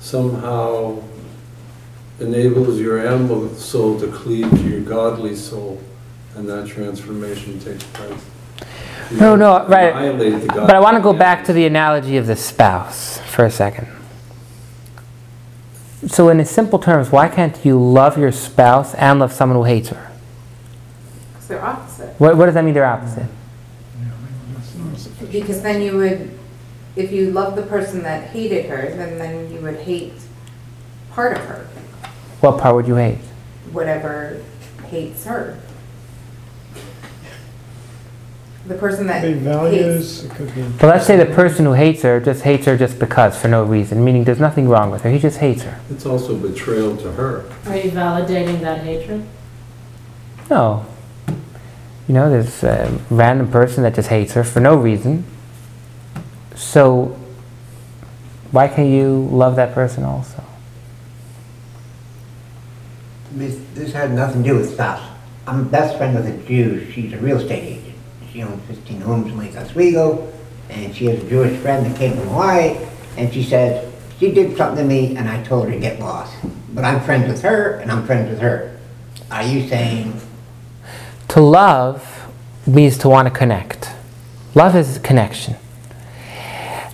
[0.00, 1.00] somehow
[2.18, 5.80] enables your animal soul to cleave to your godly soul,
[6.34, 8.24] and that transformation takes place.
[9.12, 9.92] You No, no, right.
[10.48, 13.86] But I want to go back to the analogy of the spouse for a second.
[16.06, 19.88] So, in simple terms, why can't you love your spouse and love someone who hates
[19.88, 20.10] her?
[21.32, 22.14] Because they're opposite.
[22.20, 23.26] What, what does that mean they're opposite?
[25.30, 26.30] Because then you would,
[26.96, 30.14] if you loved the person that hated her, then, then you would hate
[31.10, 31.66] part of her,
[32.40, 33.18] What part would you hate?
[33.72, 34.42] whatever
[34.86, 35.58] hates her.
[38.68, 40.62] The person that Could be hates, values, it could be.
[40.78, 43.64] But let's say the person who hates her just hates her just because, for no
[43.64, 45.10] reason, meaning there's nothing wrong with her.
[45.10, 45.80] He just hates her.
[45.90, 47.50] It's also betrayal to her.
[47.64, 49.24] Are you validating that hatred?
[50.50, 50.84] No.
[52.06, 55.24] You know, there's a random person that just hates her for no reason.
[56.54, 57.18] So,
[58.50, 60.44] why can't you love that person also?
[63.32, 65.08] This, this had nothing to do with spouse.
[65.46, 66.90] I'm best friend with a Jew.
[66.92, 67.87] She's a real estate agent.
[68.38, 70.32] She owns 15 homes in Lake Oswego,
[70.70, 72.78] and she has a Jewish friend that came from Hawaii,
[73.16, 76.36] and she said, she did something to me, and I told her to get lost.
[76.72, 78.78] But I'm friends with her, and I'm friends with her.
[79.28, 80.20] Are you saying,
[81.30, 82.30] To love
[82.64, 83.90] means to want to connect.
[84.54, 85.56] Love is connection.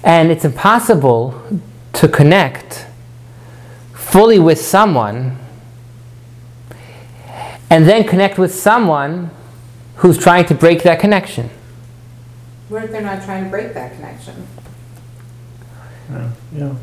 [0.02, 1.60] And it's impossible
[1.92, 2.86] to connect
[3.92, 5.36] fully with someone
[7.68, 9.28] and then connect with someone
[9.96, 11.50] who's trying to break that connection.
[12.68, 14.46] what if they're not trying to break that connection?
[16.54, 16.74] Yeah,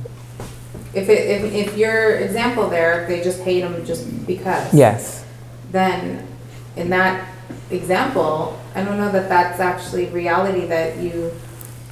[0.93, 4.73] If it, if, if your example there, they just hate them just because.
[4.73, 5.25] Yes.
[5.71, 6.27] Then,
[6.75, 7.27] in that
[7.69, 11.31] example, I don't know that that's actually reality that you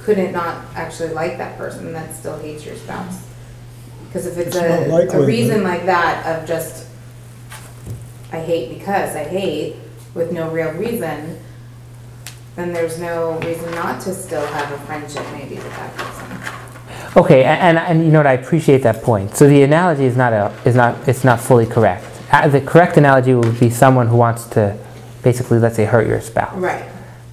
[0.00, 3.26] couldn't not actually like that person that still hates your spouse.
[4.06, 6.86] Because if it's It's not a, likely, a reason but- like that of just,
[8.32, 9.76] I hate because I hate
[10.14, 11.38] with no real reason,
[12.56, 17.22] then there's no reason not to still have a friendship maybe with that person.
[17.22, 19.36] Okay, a- and, and you know what, I appreciate that point.
[19.36, 22.04] So the analogy is not, a, is not, it's not fully correct.
[22.32, 24.76] Uh, The correct analogy would be someone who wants to
[25.22, 26.56] basically, let's say, hurt your spouse.
[26.56, 26.84] Right.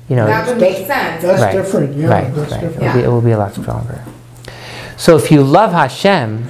[0.09, 1.21] You know, That would make sense.
[1.21, 1.51] That's Right.
[1.53, 2.61] different, yeah, right, that's right.
[2.61, 2.83] different.
[2.83, 4.03] It'll be, it will be a lot stronger.
[4.97, 6.45] So if you love Hashem,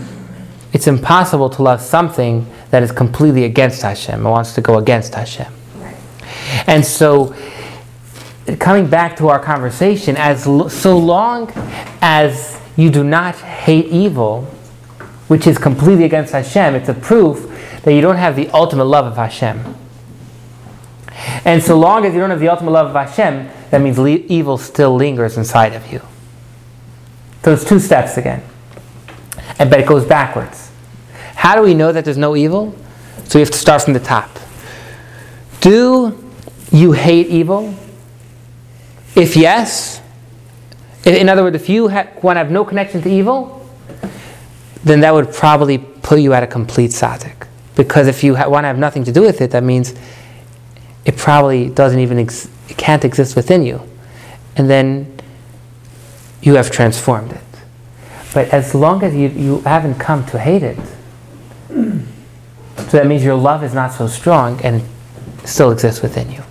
[0.74, 5.16] it's impossible to love something that is completely against Hashem and wants to go against
[5.16, 5.52] Hashem.
[6.68, 7.36] And so,
[8.60, 11.52] coming back to our conversation, as so long
[12.02, 14.44] as you do not hate evil,
[15.28, 19.06] which is completely against Hashem, it's a proof that you don't have the ultimate love
[19.06, 19.76] of Hashem.
[21.44, 24.10] And so long as you don't have the ultimate love of Hashem, that means le-
[24.10, 26.02] evil still lingers inside of you.
[27.44, 28.44] So it's two steps again.
[29.60, 30.70] And but it goes backwards.
[31.36, 32.76] How do we know that there's no evil?
[33.26, 34.30] So we have to start from the top.
[35.62, 36.27] Do
[36.72, 37.74] you hate evil?
[39.16, 40.02] If yes,
[41.06, 43.68] in other words, if you want to have no connection to evil,
[44.84, 47.48] then that would probably put you at a complete tzaddik.
[47.76, 49.94] Because if you ha- want to have nothing to do with it, that means
[51.06, 53.82] it probably doesn't even ex- it can't exist within you,
[54.56, 55.18] and then
[56.42, 57.42] you have transformed it.
[58.34, 60.78] But as long as you, you haven't come to hate it,
[61.70, 64.84] so that means your love is not so strong and
[65.46, 66.44] still exists within you.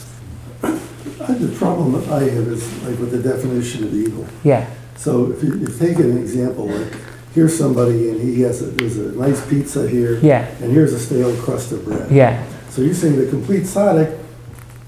[1.38, 4.26] The problem that I have is like with the definition of evil.
[4.44, 4.68] Yeah.
[4.96, 6.92] So if you, if take an example, like,
[7.34, 10.18] here's somebody and he has, a- there's a nice pizza here.
[10.18, 10.46] Yeah.
[10.62, 12.10] And here's a stale crust of bread.
[12.10, 12.44] Yeah.
[12.70, 14.18] So you're saying the complete tzaddik,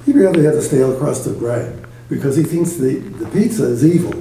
[0.07, 3.85] He'd rather have the stale crust of bread because he thinks the, the pizza is
[3.85, 4.15] evil.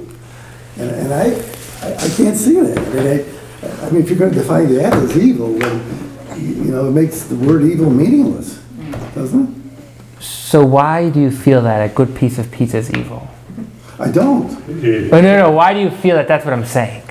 [0.76, 1.30] And, and I,
[1.80, 2.76] I, I can't see that.
[2.76, 5.82] I mean, I, I mean, if you're going to define the that as evil, then,
[6.36, 8.58] you you know, it makes the word evil meaningless,
[9.14, 9.57] doesn't it?
[10.20, 13.28] So why do you feel that a good piece of pizza is evil?
[13.98, 14.50] I don't.
[15.12, 17.02] Oh, no, no, why do you feel that that's what I'm saying?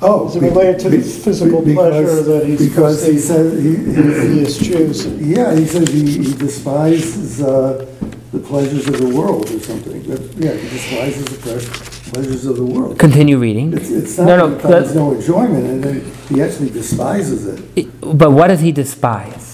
[0.00, 0.28] Oh.
[0.28, 3.62] Is it related to the be- physical be- because- pleasure that he's Because he says,
[3.62, 5.06] he, he, He eschews.
[5.20, 7.86] Yeah, he says he, he despises uh,
[8.32, 10.02] the pleasures of the world or something.
[10.02, 12.98] But, yeah, he despises the ple- pleasures of the world.
[12.98, 13.72] Continue reading.
[13.72, 16.70] It's, it's No, not no, that he finds but- no enjoyment in it, he actually
[16.70, 17.64] despises it.
[17.76, 19.53] It- But what does he despise?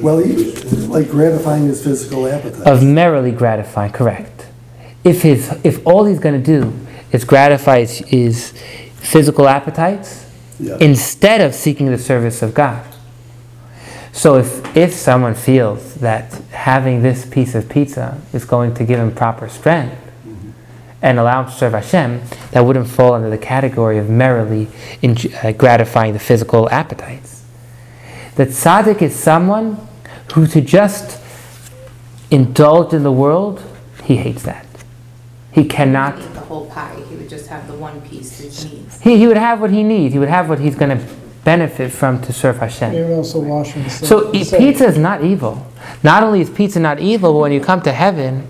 [0.00, 0.52] Well, he,
[0.88, 2.66] like gratifying his physical appetite.
[2.66, 4.46] Of merrily gratifying, correct.
[5.04, 6.72] If his, if all he's going to do
[7.12, 8.52] is gratify his, his
[8.96, 10.26] physical appetites
[10.58, 10.76] Yeah.
[10.80, 12.84] instead of seeking the service of God.
[14.12, 18.98] So if, if someone feels that having this piece of pizza is going to give
[18.98, 19.96] him proper strength
[21.00, 22.20] and allow him to serve Hashem,
[22.50, 24.66] that wouldn't fall under the category of merrily
[25.02, 27.39] enj- uh, gratifying the physical appetites.
[28.40, 29.76] That tzaddik is someone
[30.32, 31.20] who to just
[32.30, 33.62] indulge in the world,
[34.04, 34.64] he hates that.
[35.52, 38.98] He cannot Eat the whole pie, he would just have the one piece he needs.
[39.02, 40.14] he, he would have what he needs.
[40.14, 41.06] He would have what he's going to
[41.44, 42.92] benefit from to serve Hashem.
[42.92, 44.08] He would also wash himself.
[44.08, 45.70] So e- pizza is not evil.
[46.02, 48.48] Not only is pizza not evil, but when you come to heaven,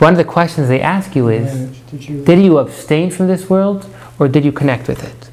[0.00, 3.48] one of the questions they ask you is, Did you, did you abstain from this
[3.48, 5.29] world or did you connect with it?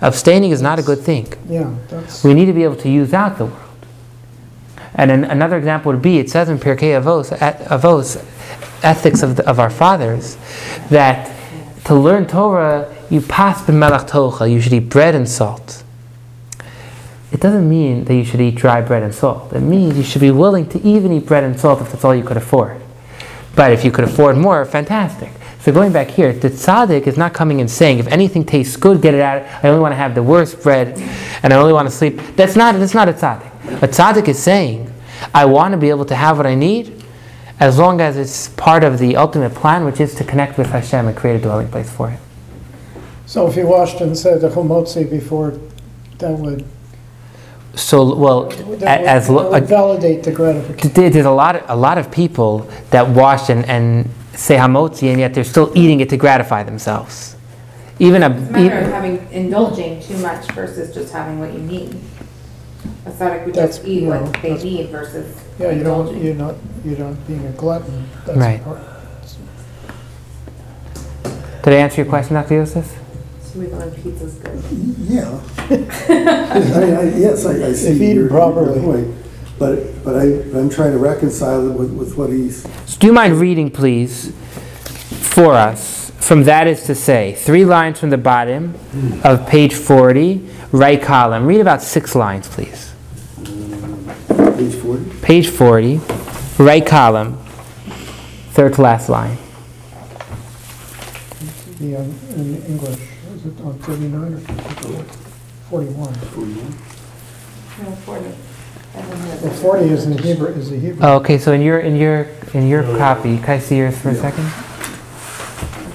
[0.00, 1.32] Abstaining is not a good thing.
[1.48, 3.62] yeah, that's, We need to be able to use out the world.
[4.94, 8.16] And an, another example would be, it says in Pirkei Avos, et- Avos
[8.82, 10.36] ethics of, the, of our fathers,
[10.90, 11.30] that
[11.84, 15.82] to learn Torah, you pass ben melach tocha, you should eat bread and salt.
[17.32, 19.52] It doesn't mean that you should eat dry bread and salt.
[19.52, 22.14] It means you should be willing to even eat bread and salt if that's all
[22.14, 22.80] you could afford.
[23.54, 25.30] But if you could afford more, fantastic.
[25.66, 29.02] So going back here, the tzaddik is not coming and saying, if anything tastes good,
[29.02, 29.42] get it out.
[29.64, 30.96] I only want to have the worst bread,
[31.42, 32.20] and I only want to sleep.
[32.36, 32.76] That's not.
[32.76, 33.82] That's not a tzaddik.
[33.82, 34.88] A tzaddik is saying,
[35.34, 37.02] I want to be able to have what I need,
[37.58, 41.08] as long as it's part of the ultimate plan, which is to connect with Hashem
[41.08, 42.20] and create a dwelling place for Him.
[43.26, 45.58] so if he washed and said the hamotzi before,
[46.18, 46.64] that would,
[47.74, 51.10] So, well, that a- would as would validate the gratification.
[51.10, 55.18] There's a lot, of, a lot of people that wash and, and say hamotzi, and
[55.20, 57.36] yet they're still eating it to gratify themselves.
[57.98, 61.60] Even a, It's a matter of having, indulging too much versus just having what you
[61.60, 61.96] need.
[63.06, 66.08] A tzaddik would That's- just eat you what they that's- need versus Yeah, you don't,
[66.08, 66.24] indulging.
[66.24, 68.04] you're not, you're not being a glutton.
[68.26, 68.62] That's Right.
[68.62, 68.78] part-
[71.62, 72.54] did I answer your question, Dr.
[72.54, 72.96] Yosef?
[73.42, 74.62] So we learn pizza's good.
[75.00, 75.40] Yeah.
[75.68, 75.74] I
[76.60, 78.80] mean, I, yes, I, I see If eaten your, your properly.
[78.80, 79.14] point.
[79.58, 80.24] But, but I,
[80.58, 84.32] I'm trying to reconcile it with, with what he's, So do you mind reading, please,
[85.32, 86.10] for us?
[86.20, 89.20] From that is to say, three lines from the bottom hmm.
[89.24, 91.46] of page 40, right column.
[91.46, 92.92] Read about six lines, please.
[94.56, 95.20] page 40.
[95.20, 96.00] Page 40,
[96.58, 97.38] right column,
[98.50, 99.38] third to last line.
[101.78, 103.00] The, um, in English,
[103.34, 104.40] is it on 39 or
[105.70, 106.14] 41?
[106.14, 106.74] 41.
[107.78, 108.34] No, 40,
[108.96, 111.04] well, forty is in Hebrew, is a Hebrew.
[111.06, 114.08] Oh, okay, so in your, in your, in your copy, can I see yours for
[114.10, 114.44] a second?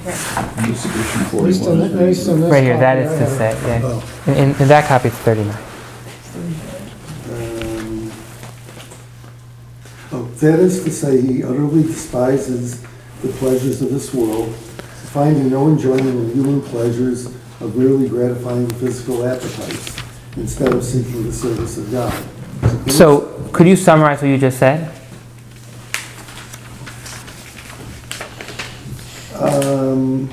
[0.05, 3.37] At least in, at least in this Right here, that copy I to have.
[3.37, 3.81] say, yeah.
[3.83, 4.03] Oh.
[4.27, 5.49] In, in- in that copy, it's 39.
[7.31, 8.11] Um,
[10.13, 12.81] Oh, that is to say, he utterly despises
[13.21, 17.27] the pleasures of this world, finding no enjoyment in human pleasures
[17.61, 19.95] of merely gratifying physical appetites,
[20.37, 22.13] instead of seeking the service of God.
[22.87, 24.91] So, could you summarize what you just said?
[29.35, 30.29] Um,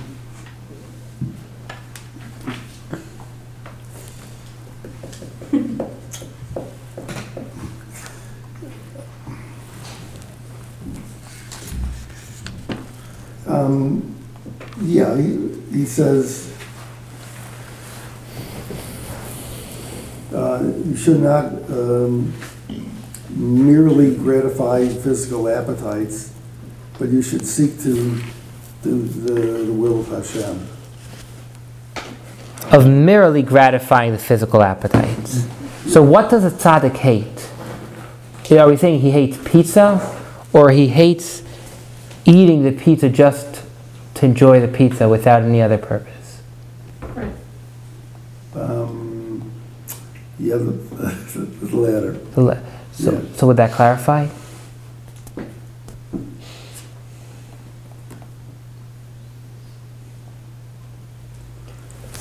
[13.47, 14.15] um,
[14.83, 16.53] yeah, he, he says,
[20.35, 22.33] uh, you should not, um,
[23.31, 26.33] merely gratify physical appetites,
[26.99, 28.21] but you should seek to
[28.83, 30.67] do the, the will of Hashem.
[32.73, 35.47] Of merely gratifying the physical appetites.
[35.87, 37.51] So, what does a tzaddik hate?
[38.51, 40.17] Are we saying he hates pizza,
[40.53, 41.43] or he hates
[42.25, 43.63] eating the pizza just
[44.15, 46.43] to enjoy the pizza without any other purpose?
[48.55, 49.53] Um,
[50.39, 50.88] yeah, the,
[52.99, 54.27] so, so would that clarify?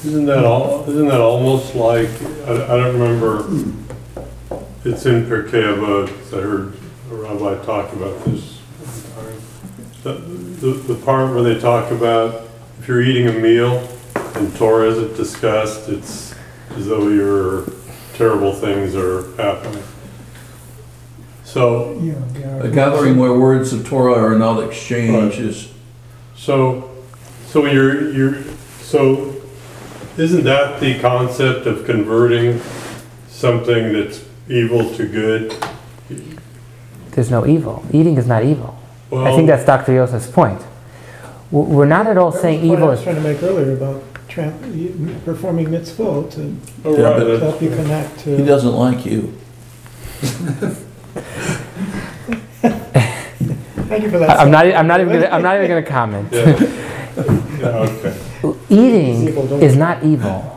[0.06, 2.10] Isn't that all, isn't that almost like,
[2.48, 3.40] I, I don't remember,
[4.86, 6.74] it's in Pirkei Avot, I heard
[7.12, 8.60] a rabbi talk about this.
[10.04, 12.48] The, the- the part where they talk about
[12.80, 13.88] if you're eating a meal
[14.36, 16.34] and Torah isn't discussed, it's
[16.76, 17.66] as though your
[18.14, 19.84] terrible things are happening.
[21.58, 22.58] So, Yeah, yeah.
[22.64, 25.70] A gathering where words of Torah are not exchanged is,
[26.36, 26.92] So,
[27.48, 28.44] so you're, you're,
[28.82, 29.34] so
[30.20, 32.62] isn't that the concept of converting
[33.28, 35.56] something that's evil to good?
[37.12, 37.84] There's no evil.
[37.92, 38.78] Eating is not evil.
[39.12, 39.94] I Well, think that's Dr.
[39.94, 40.62] Yosef's point.
[41.52, 43.04] W- We're not at all saying That's what I evil was is.
[43.04, 46.56] trying to make earlier about tran- performing mitzvot to
[46.86, 48.46] oh, right, but- that's- help you connect to he to.
[48.46, 49.34] doesn't like you.
[53.90, 54.30] Thank you for that.
[54.32, 56.30] I- I'm not, I'm not even gonna, I'm not even gonna comment.
[56.32, 56.84] yeah.
[57.58, 58.16] Yeah, okay.
[58.70, 60.54] Eating Evil, don't- is not evil.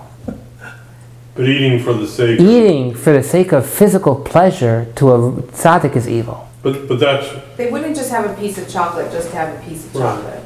[1.34, 5.96] But eating for the sake, Eating for the sake of physical pleasure to a tzaddik
[5.96, 6.46] is evil.
[6.62, 9.62] but, but that's, They wouldn't just have a piece of chocolate just to have a
[9.66, 10.02] piece of Right.
[10.02, 10.39] chocolate.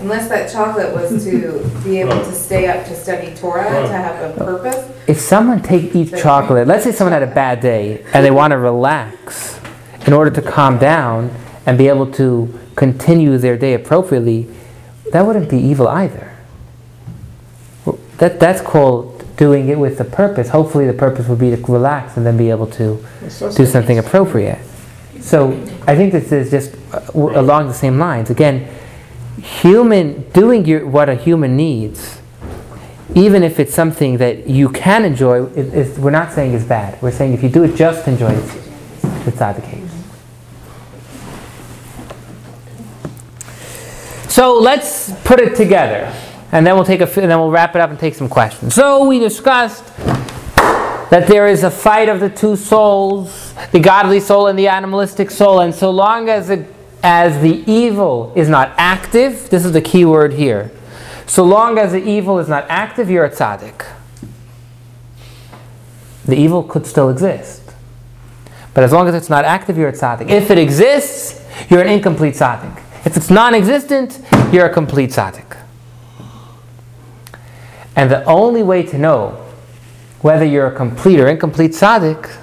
[0.00, 4.30] Unless that chocolate was to be able to stay up to study Torah, to have
[4.30, 4.92] a purpose.
[5.08, 8.50] If someone take eats chocolate, let's say someone had a bad day and they want
[8.50, 9.58] to relax
[10.06, 11.30] in order to calm down
[11.64, 14.48] and be able to continue their day appropriately,
[15.12, 16.36] that wouldn't be evil either.
[18.18, 20.50] That, that's called doing it with a purpose.
[20.50, 23.04] Hopefully, the purpose would be to relax and then be able to
[23.56, 24.58] do something appropriate.
[25.20, 25.52] So
[25.86, 28.30] I think this is just uh, along the same lines.
[28.30, 28.68] Again,
[29.42, 32.20] human doing your, what a human needs,
[33.14, 37.00] even if it's something that you can enjoy, is, we're not saying is bad.
[37.00, 38.62] We're saying if you do it just enjoy it,
[39.26, 39.82] it's not the case.
[44.28, 46.12] So let's put it together,
[46.52, 48.74] and then we'll take a, and then we'll wrap it up and take some questions.
[48.74, 49.96] So we discussed
[51.08, 55.30] that there is a fight of the two souls, the godly soul and the animalistic
[55.30, 56.66] soul, and so long as it,
[57.06, 60.72] as the evil is not active, this is the key word here.
[61.24, 63.86] So long as the evil is not active, you're a tzaddik.
[66.24, 67.62] The evil could still exist.
[68.74, 70.28] But as long as it's not active, you're a tzaddik.
[70.28, 72.76] If it exists, you're an incomplete tzaddik.
[73.04, 74.20] If it's non existent,
[74.52, 75.56] you're a complete tzaddik.
[77.94, 79.46] And the only way to know
[80.22, 82.36] whether you're a complete or incomplete tzaddik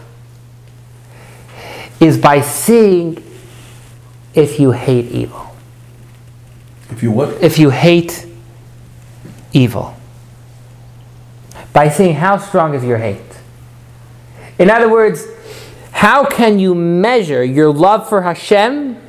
[1.99, 3.21] is by seeing
[4.33, 5.55] if you hate evil.
[6.89, 7.41] If you what?
[7.41, 8.25] If you hate
[9.51, 9.95] evil.
[11.71, 13.21] By seeing how strong is your hate.
[14.59, 15.25] In other words,
[15.91, 19.01] how can you measure your love for Hashem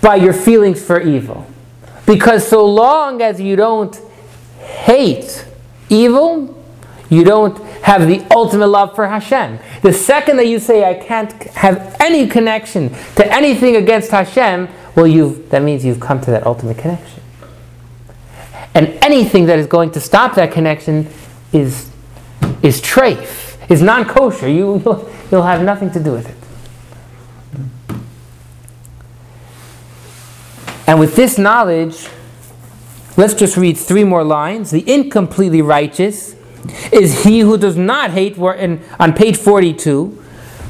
[0.00, 1.46] by your feelings for evil?
[2.06, 3.96] Because so long as you don't
[4.60, 5.44] hate
[5.88, 6.56] evil,
[7.08, 9.60] you don't have the ultimate love for Hashem.
[9.82, 15.06] The second that you say, I can't have any connection to anything against Hashem, well,
[15.06, 17.22] you've, that means you've come to that ultimate connection.
[18.74, 21.06] And anything that is going to stop that connection
[21.52, 21.88] is,
[22.60, 24.48] is trafe, is non kosher.
[24.48, 24.82] You,
[25.30, 26.36] you'll have nothing to do with it.
[30.88, 32.08] And with this knowledge,
[33.16, 34.72] let's just read three more lines.
[34.72, 36.34] The incompletely righteous
[36.92, 40.22] is he who does not hate, we're in, on page 42,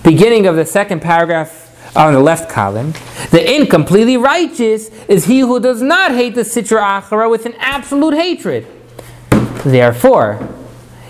[0.03, 2.93] beginning of the second paragraph on the left column.
[3.31, 8.15] The incompletely righteous is he who does not hate the Sitra Achara with an absolute
[8.15, 8.67] hatred.
[9.65, 10.49] Therefore,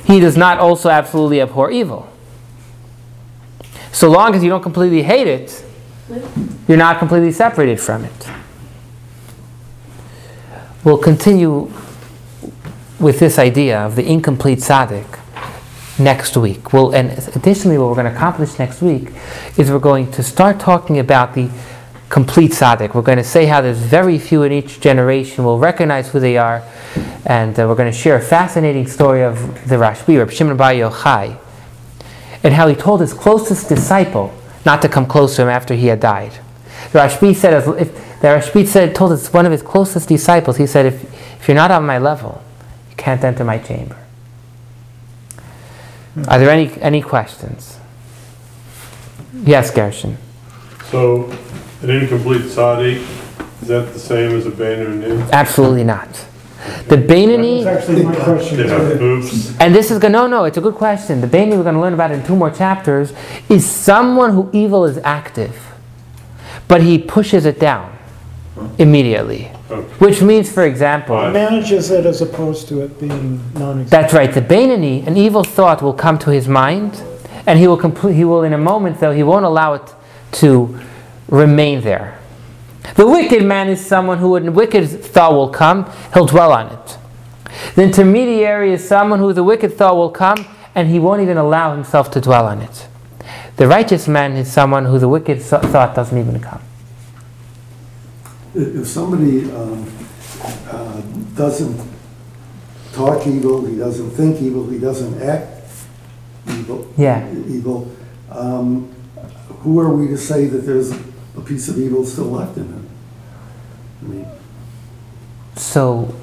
[0.04, 2.08] he does not also absolutely abhor evil.
[3.92, 5.64] So long as you don't completely hate it,
[6.68, 8.28] you're not completely separated from it.
[10.84, 11.72] We'll continue
[12.98, 15.18] with this idea of the incomplete tzaddik
[15.98, 16.72] next week.
[16.72, 19.10] We'll, and additionally, what we're going to accomplish next week
[19.56, 21.50] is we're going to start talking about the
[22.08, 22.94] complete tzaddik.
[22.94, 25.44] We're going to say how there's very few in each generation.
[25.44, 26.62] We'll recognize who they are,
[27.24, 30.72] and uh, we're going to share a fascinating story of the Rashbi, Reb Shimon Bar
[30.72, 31.38] Yochai,
[32.42, 34.32] and how he told his closest disciple
[34.64, 36.32] not to come close to him after he had died.
[36.92, 40.66] The Rashbi said, if, the Rashbi said, told his, one of his closest disciples, he
[40.66, 41.04] said, if,
[41.40, 42.42] if you're not on my level,
[42.96, 43.96] can't enter my chamber.
[46.28, 47.78] Are there any, any questions?
[49.44, 50.16] Yes, Gershon.
[50.90, 51.30] so
[51.82, 53.04] an incomplete tzaddik,
[53.62, 55.30] is that the same as a Beinoni?
[55.30, 56.08] Absolutely not.
[56.88, 58.56] The That's Beinoni, actually my question.
[58.56, 58.98] They have too.
[58.98, 59.58] boobs?
[59.58, 61.20] and this is going no, no, it's a good question.
[61.20, 63.12] The Beinoni we're going to learn about in two more chapters
[63.48, 65.56] is someone who evil is active,
[66.66, 67.96] but he pushes it down
[68.78, 69.50] immediately.
[69.70, 69.88] Okay.
[69.98, 71.32] Which means, for example, Fine.
[71.32, 73.90] Manages it as opposed to it being non-existent.
[73.90, 74.32] That's right.
[74.32, 77.02] The Beinoni, an evil thought will come to his mind,
[77.46, 78.14] and he will complete.
[78.14, 79.94] He will, in a moment, though, he won't allow it
[80.32, 80.78] to
[81.28, 82.18] remain there.
[82.94, 86.68] The wicked man is someone who, when a wicked thought will come, he'll dwell on
[86.72, 86.98] it.
[87.74, 91.74] The intermediary is someone who the wicked thought will come, and he won't even allow
[91.74, 92.86] himself to dwell on it.
[93.56, 96.60] The righteous man is someone who the wicked thought doesn't even come.
[98.56, 99.86] If if somebody um,
[100.70, 101.00] uh,
[101.34, 101.78] doesn't
[102.92, 105.62] talk evil, he doesn't think evil, he doesn't act
[106.48, 107.28] evil, Yeah.
[107.48, 107.90] evil,
[108.30, 108.88] um,
[109.60, 110.90] who are we to say that there's
[111.36, 112.86] a piece of evil still left in him?
[114.02, 114.26] I mean,
[115.56, 116.14] So,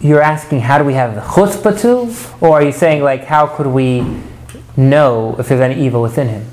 [0.00, 3.46] you're asking how do we have the chutzpah to, or are you saying like how
[3.46, 4.04] could we
[4.76, 6.46] know if there's any evil within him?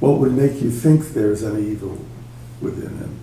[0.00, 1.98] What would make you think there's any evil
[2.60, 3.18] within him?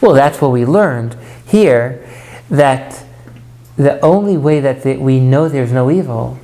[0.00, 2.08] Well, that's what we learned here
[2.50, 3.04] that
[3.76, 6.38] the only way that the, we know there's no evil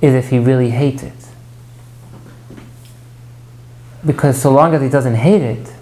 [0.00, 1.12] is if he really hates it.
[4.06, 5.72] Because so long as he doesn't hate it,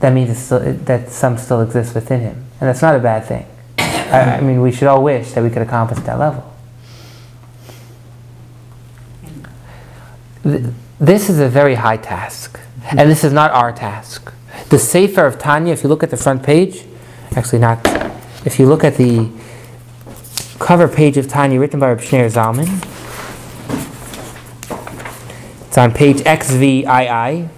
[0.00, 2.44] that means it's still, that some still exists within him.
[2.60, 3.46] And that's not a bad thing.
[3.78, 6.52] I, I mean, we should all wish that we could accomplish that level.
[10.42, 10.66] Th-
[11.02, 14.32] This is a very high task, and this is not our task.
[14.68, 16.84] The Sefer of Tanya, if you look at the front page,
[17.34, 17.80] actually not,
[18.46, 19.28] if you look at the
[20.60, 22.68] cover page of Tanya written by Reb Zalman,
[25.66, 27.48] it's on page XVII.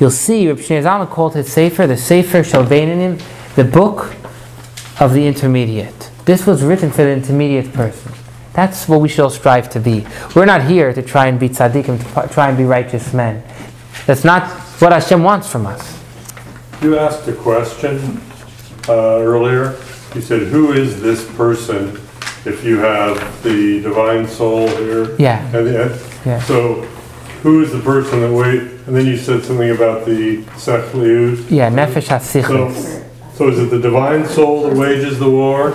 [0.00, 3.22] You'll see Reb Zalman called his Sefer the Sefer Shel Beinonim,
[3.54, 4.14] the book
[4.98, 6.10] of the intermediate.
[6.24, 8.12] This was written for the intermediate person.
[8.54, 10.06] That's what we should all strive to be.
[10.36, 11.98] We're not here to try and be tzaddikim,
[12.28, 13.42] to try and be righteous men.
[14.06, 14.48] That's not
[14.80, 15.98] what Hashem wants from us.
[16.82, 18.20] You asked a question
[18.88, 19.78] uh, earlier.
[20.14, 21.96] You said, who is this person
[22.44, 25.16] if you have the divine soul here?
[25.18, 25.48] Yeah.
[25.50, 26.40] The- Yeah.
[26.42, 26.82] So
[27.42, 31.50] who is the person that wait, and then you said something about the Sechliut.
[31.50, 33.04] Yeah, nefesh So, hasichlis.
[33.34, 35.74] so is it the divine soul that wages the war?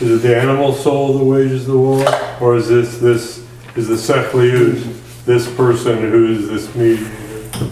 [0.00, 2.04] Is it the animal soul that wages the war?
[2.40, 3.46] Or is this, this,
[3.76, 7.16] is the Sechliut this person who is this mediator?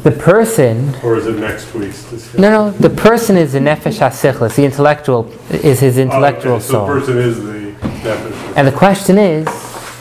[0.03, 2.43] The person, Or is it next week's discussion?
[2.43, 4.57] no, no, the person is the nefesh hasichlis.
[4.57, 6.87] The intellectual is his oh, intellectual Oh, okay, So soul.
[6.87, 7.71] the person is the
[8.03, 8.55] definition.
[8.57, 9.49] And the question is,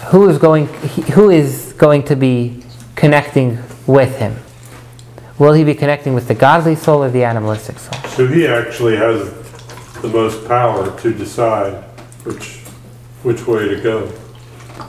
[0.10, 0.68] who is going,
[1.16, 2.62] who is going to be
[2.96, 4.36] connecting with him?
[5.40, 7.98] Will he be connecting with the godly soul or the animalistic soul?
[8.10, 9.32] So he actually has
[10.02, 11.87] the most power to decide
[12.28, 12.58] which,
[13.24, 14.12] which way to go.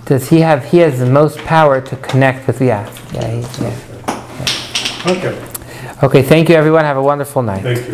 [0.05, 0.65] Does he have?
[0.67, 2.61] He has the most power to connect with.
[2.61, 5.05] Yeah, yeah, he, yeah.
[5.07, 5.39] Okay,
[6.03, 6.23] Okay.
[6.23, 6.85] Thank you, everyone.
[6.85, 7.63] Have a wonderful night.
[7.63, 7.85] thank you.